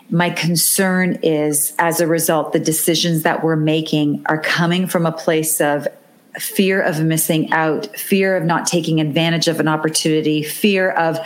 My 0.09 0.29
concern 0.29 1.19
is 1.23 1.73
as 1.79 1.99
a 1.99 2.07
result, 2.07 2.53
the 2.53 2.59
decisions 2.59 3.23
that 3.23 3.43
we're 3.43 3.55
making 3.55 4.23
are 4.27 4.39
coming 4.39 4.87
from 4.87 5.05
a 5.05 5.11
place 5.11 5.59
of 5.59 5.87
fear 6.39 6.81
of 6.81 7.01
missing 7.01 7.51
out, 7.51 7.87
fear 7.97 8.35
of 8.35 8.43
not 8.43 8.67
taking 8.67 8.99
advantage 8.99 9.47
of 9.47 9.59
an 9.59 9.67
opportunity, 9.67 10.43
fear 10.43 10.91
of 10.91 11.17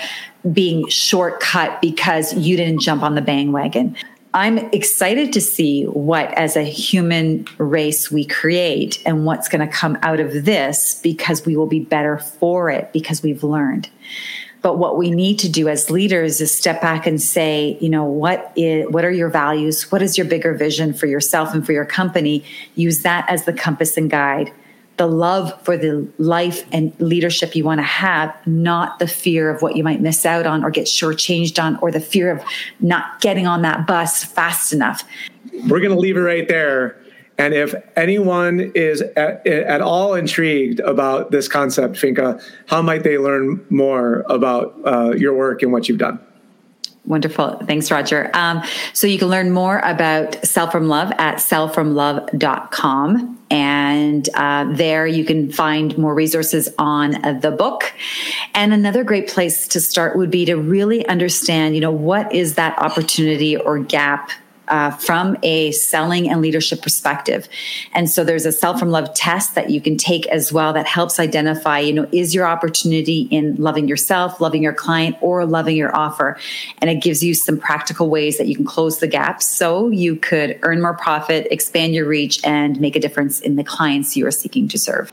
being 0.54 0.88
shortcut 0.88 1.82
because 1.82 2.34
you 2.34 2.56
didn't 2.56 2.80
jump 2.80 3.04
on 3.04 3.16
the 3.16 3.22
bandwagon. 3.22 3.96
I'm 4.34 4.60
excited 4.74 5.34
to 5.34 5.42
see 5.42 5.86
what, 5.86 6.32
as 6.36 6.56
a 6.56 6.64
human 6.64 7.48
race, 7.58 8.12
we 8.12 8.26
create 8.26 9.02
and 9.06 9.26
what's 9.26 9.50
going 9.50 9.68
to 9.68 9.74
come 9.74 9.98
out 10.04 10.20
of 10.20 10.46
this 10.46 11.00
because 11.02 11.46
we 11.46 11.58
will 11.58 11.68
be 11.68 11.80
better 11.80 12.20
for 12.20 12.70
it 12.70 12.94
because 12.94 13.24
we've 13.24 13.44
learned. 13.44 13.90
But 14.62 14.78
what 14.78 14.98
we 14.98 15.10
need 15.10 15.40
to 15.40 15.50
do 15.50 15.68
as 15.68 15.90
leaders 15.90 16.42
is 16.42 16.56
step 16.56 16.82
back 16.82 17.08
and 17.08 17.20
say, 17.20 17.78
you 17.80 17.90
know, 17.90 18.04
what 18.04 18.52
is 18.56 18.88
what 18.90 19.06
are 19.06 19.12
your 19.12 19.30
values? 19.30 19.90
What 19.92 20.02
is 20.02 20.18
your 20.18 20.28
bigger 20.28 20.54
vision 20.54 20.94
for 20.94 21.08
yourself 21.08 21.54
and 21.54 21.66
for 21.66 21.72
your 21.72 21.86
company? 21.86 22.44
Use 22.76 23.00
that 23.04 23.26
as 23.30 23.46
the 23.46 23.54
compass 23.54 23.96
and 23.96 24.10
guide 24.10 24.52
the 25.00 25.08
love 25.08 25.60
for 25.64 25.78
the 25.78 26.08
life 26.18 26.66
and 26.72 26.94
leadership 27.00 27.56
you 27.56 27.64
want 27.64 27.80
to 27.80 27.84
have, 27.84 28.36
not 28.46 29.00
the 29.00 29.08
fear 29.08 29.50
of 29.50 29.62
what 29.62 29.76
you 29.76 29.84
might 29.84 30.02
miss 30.02 30.26
out 30.26 30.46
on 30.46 30.64
or 30.64 30.70
get 30.70 30.86
shortchanged 30.86 31.62
on, 31.62 31.78
or 31.78 31.90
the 31.90 32.02
fear 32.02 32.30
of 32.30 32.44
not 32.82 33.20
getting 33.22 33.48
on 33.48 33.64
that 33.64 33.88
bus 33.88 34.26
fast 34.26 34.74
enough. 34.74 35.04
We're 35.68 35.80
going 35.80 35.94
to 35.94 36.00
leave 36.00 36.18
it 36.18 36.22
right 36.22 36.48
there. 36.48 37.02
And 37.38 37.54
if 37.54 37.74
anyone 37.96 38.74
is 38.76 39.02
at, 39.16 39.48
at, 39.48 39.80
all 39.80 40.14
intrigued 40.14 40.82
about 40.82 41.32
this 41.32 41.48
concept, 41.48 41.96
Finka, 41.96 42.44
how 42.68 42.82
might 42.82 43.04
they 43.04 43.18
learn 43.18 43.66
more 43.70 44.26
about 44.28 44.78
uh, 44.86 45.14
your 45.16 45.34
work 45.34 45.62
and 45.62 45.72
what 45.72 45.88
you've 45.88 45.98
done? 45.98 46.20
Wonderful. 47.10 47.58
Thanks, 47.66 47.90
Roger. 47.90 48.30
Um, 48.36 48.62
so 48.94 49.08
you 49.08 49.18
can 49.18 49.30
learn 49.30 49.50
more 49.50 49.80
about 49.80 50.46
Sell 50.46 50.70
From 50.70 50.88
Love 50.88 51.12
at 51.18 51.38
sellfromlove.com. 51.38 53.40
And 53.50 54.30
uh, 54.36 54.72
there 54.72 55.08
you 55.08 55.26
can 55.26 55.52
find 55.52 55.98
more 55.98 56.14
resources 56.14 56.70
on 56.78 57.26
uh, 57.26 57.34
the 57.34 57.50
book. 57.50 57.92
And 58.54 58.74
another 58.74 59.04
great 59.04 59.28
place 59.28 59.68
to 59.70 59.82
start 59.82 60.18
would 60.18 60.30
be 60.30 60.46
to 60.46 60.56
really 60.56 61.04
understand, 61.08 61.74
you 61.74 61.82
know, 61.82 61.90
what 61.90 62.32
is 62.32 62.54
that 62.56 62.78
opportunity 62.78 63.58
or 63.58 63.80
gap 63.80 64.30
uh, 64.70 64.92
from 64.92 65.38
a 65.44 65.72
selling 65.72 66.30
and 66.30 66.42
leadership 66.42 66.82
perspective. 66.82 67.50
And 67.94 68.10
so 68.10 68.24
there's 68.24 68.46
a 68.46 68.52
sell 68.52 68.78
from 68.78 68.90
love 68.90 69.14
test 69.14 69.56
that 69.56 69.70
you 69.70 69.82
can 69.82 69.98
take 69.98 70.28
as 70.28 70.54
well 70.54 70.74
that 70.74 70.88
helps 70.88 71.20
identify, 71.20 71.80
you 71.80 71.94
know, 71.94 72.08
is 72.12 72.34
your 72.34 72.46
opportunity 72.46 73.22
in 73.32 73.56
loving 73.56 73.88
yourself, 73.88 74.40
loving 74.40 74.64
your 74.64 74.74
client, 74.74 75.16
or 75.22 75.46
loving 75.46 75.76
your 75.76 75.96
offer? 75.96 76.38
And 76.80 76.90
it 76.90 77.02
gives 77.02 77.24
you 77.24 77.34
some 77.34 77.58
practical 77.58 78.10
ways 78.10 78.38
that 78.38 78.48
you 78.48 78.56
can 78.56 78.66
close 78.66 79.00
the 79.00 79.08
gaps 79.08 79.46
so 79.46 79.90
you 79.90 80.16
could 80.16 80.60
earn 80.62 80.82
more 80.82 80.96
profit, 80.96 81.48
expand 81.52 81.94
your 81.94 82.08
reach, 82.08 82.40
and 82.46 82.80
make 82.80 82.96
a 82.96 83.00
difference 83.00 83.40
in 83.40 83.56
the 83.56 83.64
clients 83.64 84.16
you 84.16 84.26
are 84.26 84.32
seeking 84.32 84.68
to 84.70 84.78
serve. 84.78 85.12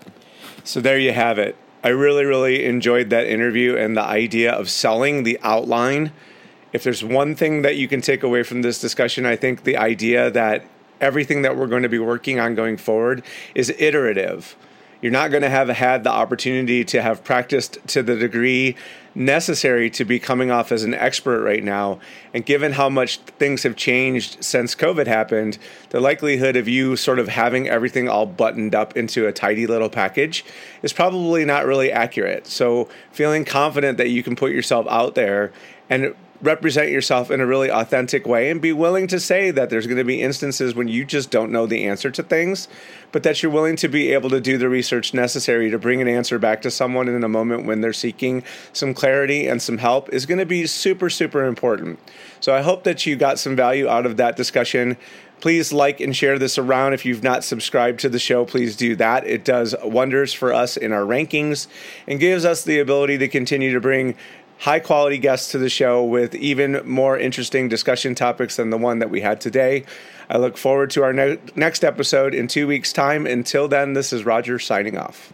So 0.65 0.81
there 0.81 0.99
you 0.99 1.13
have 1.13 1.39
it. 1.39 1.57
I 1.85 1.91
really, 1.91 2.25
really 2.25 2.65
enjoyed 2.65 3.11
that 3.11 3.29
interview 3.29 3.77
and 3.77 3.97
the 3.97 4.03
idea 4.03 4.53
of 4.53 4.69
selling 4.69 5.23
the 5.23 5.39
outline 5.43 6.11
if 6.77 6.85
there's 6.85 7.03
one 7.03 7.35
thing 7.35 7.63
that 7.63 7.77
you 7.77 7.89
can 7.89 8.03
take 8.03 8.23
away 8.23 8.43
from 8.43 8.61
this 8.61 8.79
discussion, 8.79 9.25
I 9.25 9.35
think 9.35 9.65
the 9.65 9.79
idea 9.79 10.31
that 10.31 10.63
everything 11.01 11.41
that 11.41 11.57
we're 11.57 11.69
going 11.69 11.85
to 11.85 11.89
be 11.89 11.99
working 11.99 12.39
on 12.39 12.55
going 12.55 12.77
forward 12.77 13.23
is 13.55 13.71
iterative. 13.79 14.55
You're 15.01 15.13
not 15.13 15.31
going 15.31 15.43
to 15.43 15.49
have 15.49 15.69
had 15.69 16.05
the 16.05 16.11
opportunity 16.11 16.85
to 16.85 17.01
have 17.01 17.25
practiced 17.25 17.79
to 17.89 18.03
the 18.03 18.15
degree 18.15 18.77
necessary 19.15 19.89
to 19.89 20.05
be 20.05 20.19
coming 20.19 20.51
off 20.51 20.71
as 20.71 20.85
an 20.85 20.93
expert 20.93 21.43
right 21.43 21.65
now. 21.65 21.99
And 22.35 22.45
given 22.45 22.73
how 22.73 22.91
much 22.91 23.19
things 23.39 23.63
have 23.63 23.75
changed 23.75 24.45
since 24.45 24.75
COVID 24.75 25.07
happened, 25.07 25.57
the 25.91 26.01
likelihood 26.01 26.57
of 26.57 26.69
you 26.69 26.95
sort 26.97 27.19
of 27.19 27.29
having 27.29 27.69
everything 27.69 28.07
all 28.07 28.27
buttoned 28.27 28.75
up 28.75 28.97
into 28.99 29.27
a 29.27 29.33
tidy 29.33 29.67
little 29.67 29.89
package 29.89 30.45
is 30.83 30.93
probably 30.93 31.47
not 31.47 31.65
really 31.65 31.91
accurate. 31.91 32.47
So, 32.47 32.91
feeling 33.13 33.47
confident 33.47 33.97
that 33.97 34.11
you 34.11 34.23
can 34.23 34.37
put 34.37 34.53
yourself 34.53 34.87
out 34.91 35.15
there 35.15 35.53
and 35.89 36.15
represent 36.43 36.91
yourself 36.91 37.31
in 37.31 37.41
a 37.41 37.47
really 37.47 37.71
authentic 37.71 38.27
way 38.27 38.51
and 38.51 38.61
be 38.61 38.73
willing 38.73 39.07
to 39.07 39.21
say 39.21 39.51
that 39.51 39.71
there's 39.71 39.87
going 39.87 39.99
to 39.99 40.05
be 40.05 40.23
instances 40.23 40.75
when 40.75 40.89
you 40.89 41.05
just 41.05 41.31
don't 41.31 41.51
know 41.51 41.67
the 41.67 41.85
answer 41.85 42.11
to 42.11 42.23
things, 42.23 42.69
but 43.13 43.23
that 43.23 43.43
you're 43.43 43.53
willing 43.53 43.77
to 43.77 43.89
be 43.89 44.13
able 44.13 44.31
to 44.31 44.41
do 44.41 44.59
the 44.59 44.69
research 44.69 45.15
necessary 45.15 45.71
to 45.71 45.79
bring 45.79 46.01
an 46.01 46.09
answer 46.09 46.39
back 46.39 46.63
to 46.63 46.71
someone 46.71 47.09
in 47.09 47.25
a 47.25 47.29
moment 47.29 47.67
when 47.67 47.81
they're 47.81 47.93
seeking 47.93 48.43
some 48.73 48.95
clarity 48.95 49.47
and 49.47 49.63
some 49.63 49.79
help 49.79 50.09
is 50.11 50.27
going 50.27 50.39
to 50.39 50.47
be 50.47 50.67
super, 50.67 51.09
super 51.11 51.45
important. 51.45 51.99
So 52.41 52.55
I 52.55 52.63
hope 52.63 52.85
that 52.85 53.07
you 53.07 53.17
got 53.17 53.39
some 53.39 53.57
value 53.57 53.89
out 53.89 54.07
of 54.07 54.17
that 54.19 54.37
discussion. 54.37 54.97
Please 55.41 55.71
like 55.71 56.01
and 56.01 56.17
share 56.17 56.39
this 56.39 56.57
around. 56.57 56.95
If 56.95 57.05
you've 57.05 57.23
not 57.23 57.45
subscribed 57.45 58.01
to 58.01 58.09
the 58.09 58.19
show, 58.19 58.47
please 58.47 58.75
do 58.75 58.97
that. 58.97 59.27
It 59.27 59.45
does 59.45 59.75
wonders 59.85 60.33
for 60.33 60.53
us 60.53 60.79
in 60.79 60.93
our 60.93 61.03
rankings 61.03 61.67
and 62.07 62.19
gives 62.19 62.47
us 62.47 62.65
the 62.65 62.79
ability 62.79 63.19
to 63.19 63.29
continue 63.29 63.73
to 63.75 63.81
bring 63.81 64.15
high 64.59 64.81
quality 64.81 65.19
guests 65.19 65.53
to 65.53 65.59
the 65.59 65.69
show 65.69 66.03
with 66.05 66.35
even 66.35 66.81
more 66.85 67.19
interesting 67.19 67.69
discussion 67.69 68.15
topics 68.15 68.57
than 68.57 68.71
the 68.71 68.79
one 68.79 68.99
that 69.01 69.11
we 69.11 69.21
had 69.21 69.41
today. 69.41 69.85
I 70.29 70.39
look 70.39 70.57
forward 70.57 70.91
to 70.91 71.03
our 71.03 71.13
ne- 71.13 71.39
next 71.55 71.85
episode 71.85 72.35
in 72.35 72.49
two 72.49 72.67
weeks' 72.67 72.93
time. 72.93 73.27
Until 73.27 73.69
then, 73.69 73.93
this 73.93 74.13
is 74.13 74.25
Roger 74.25 74.59
signing 74.59 74.97
off. 74.97 75.33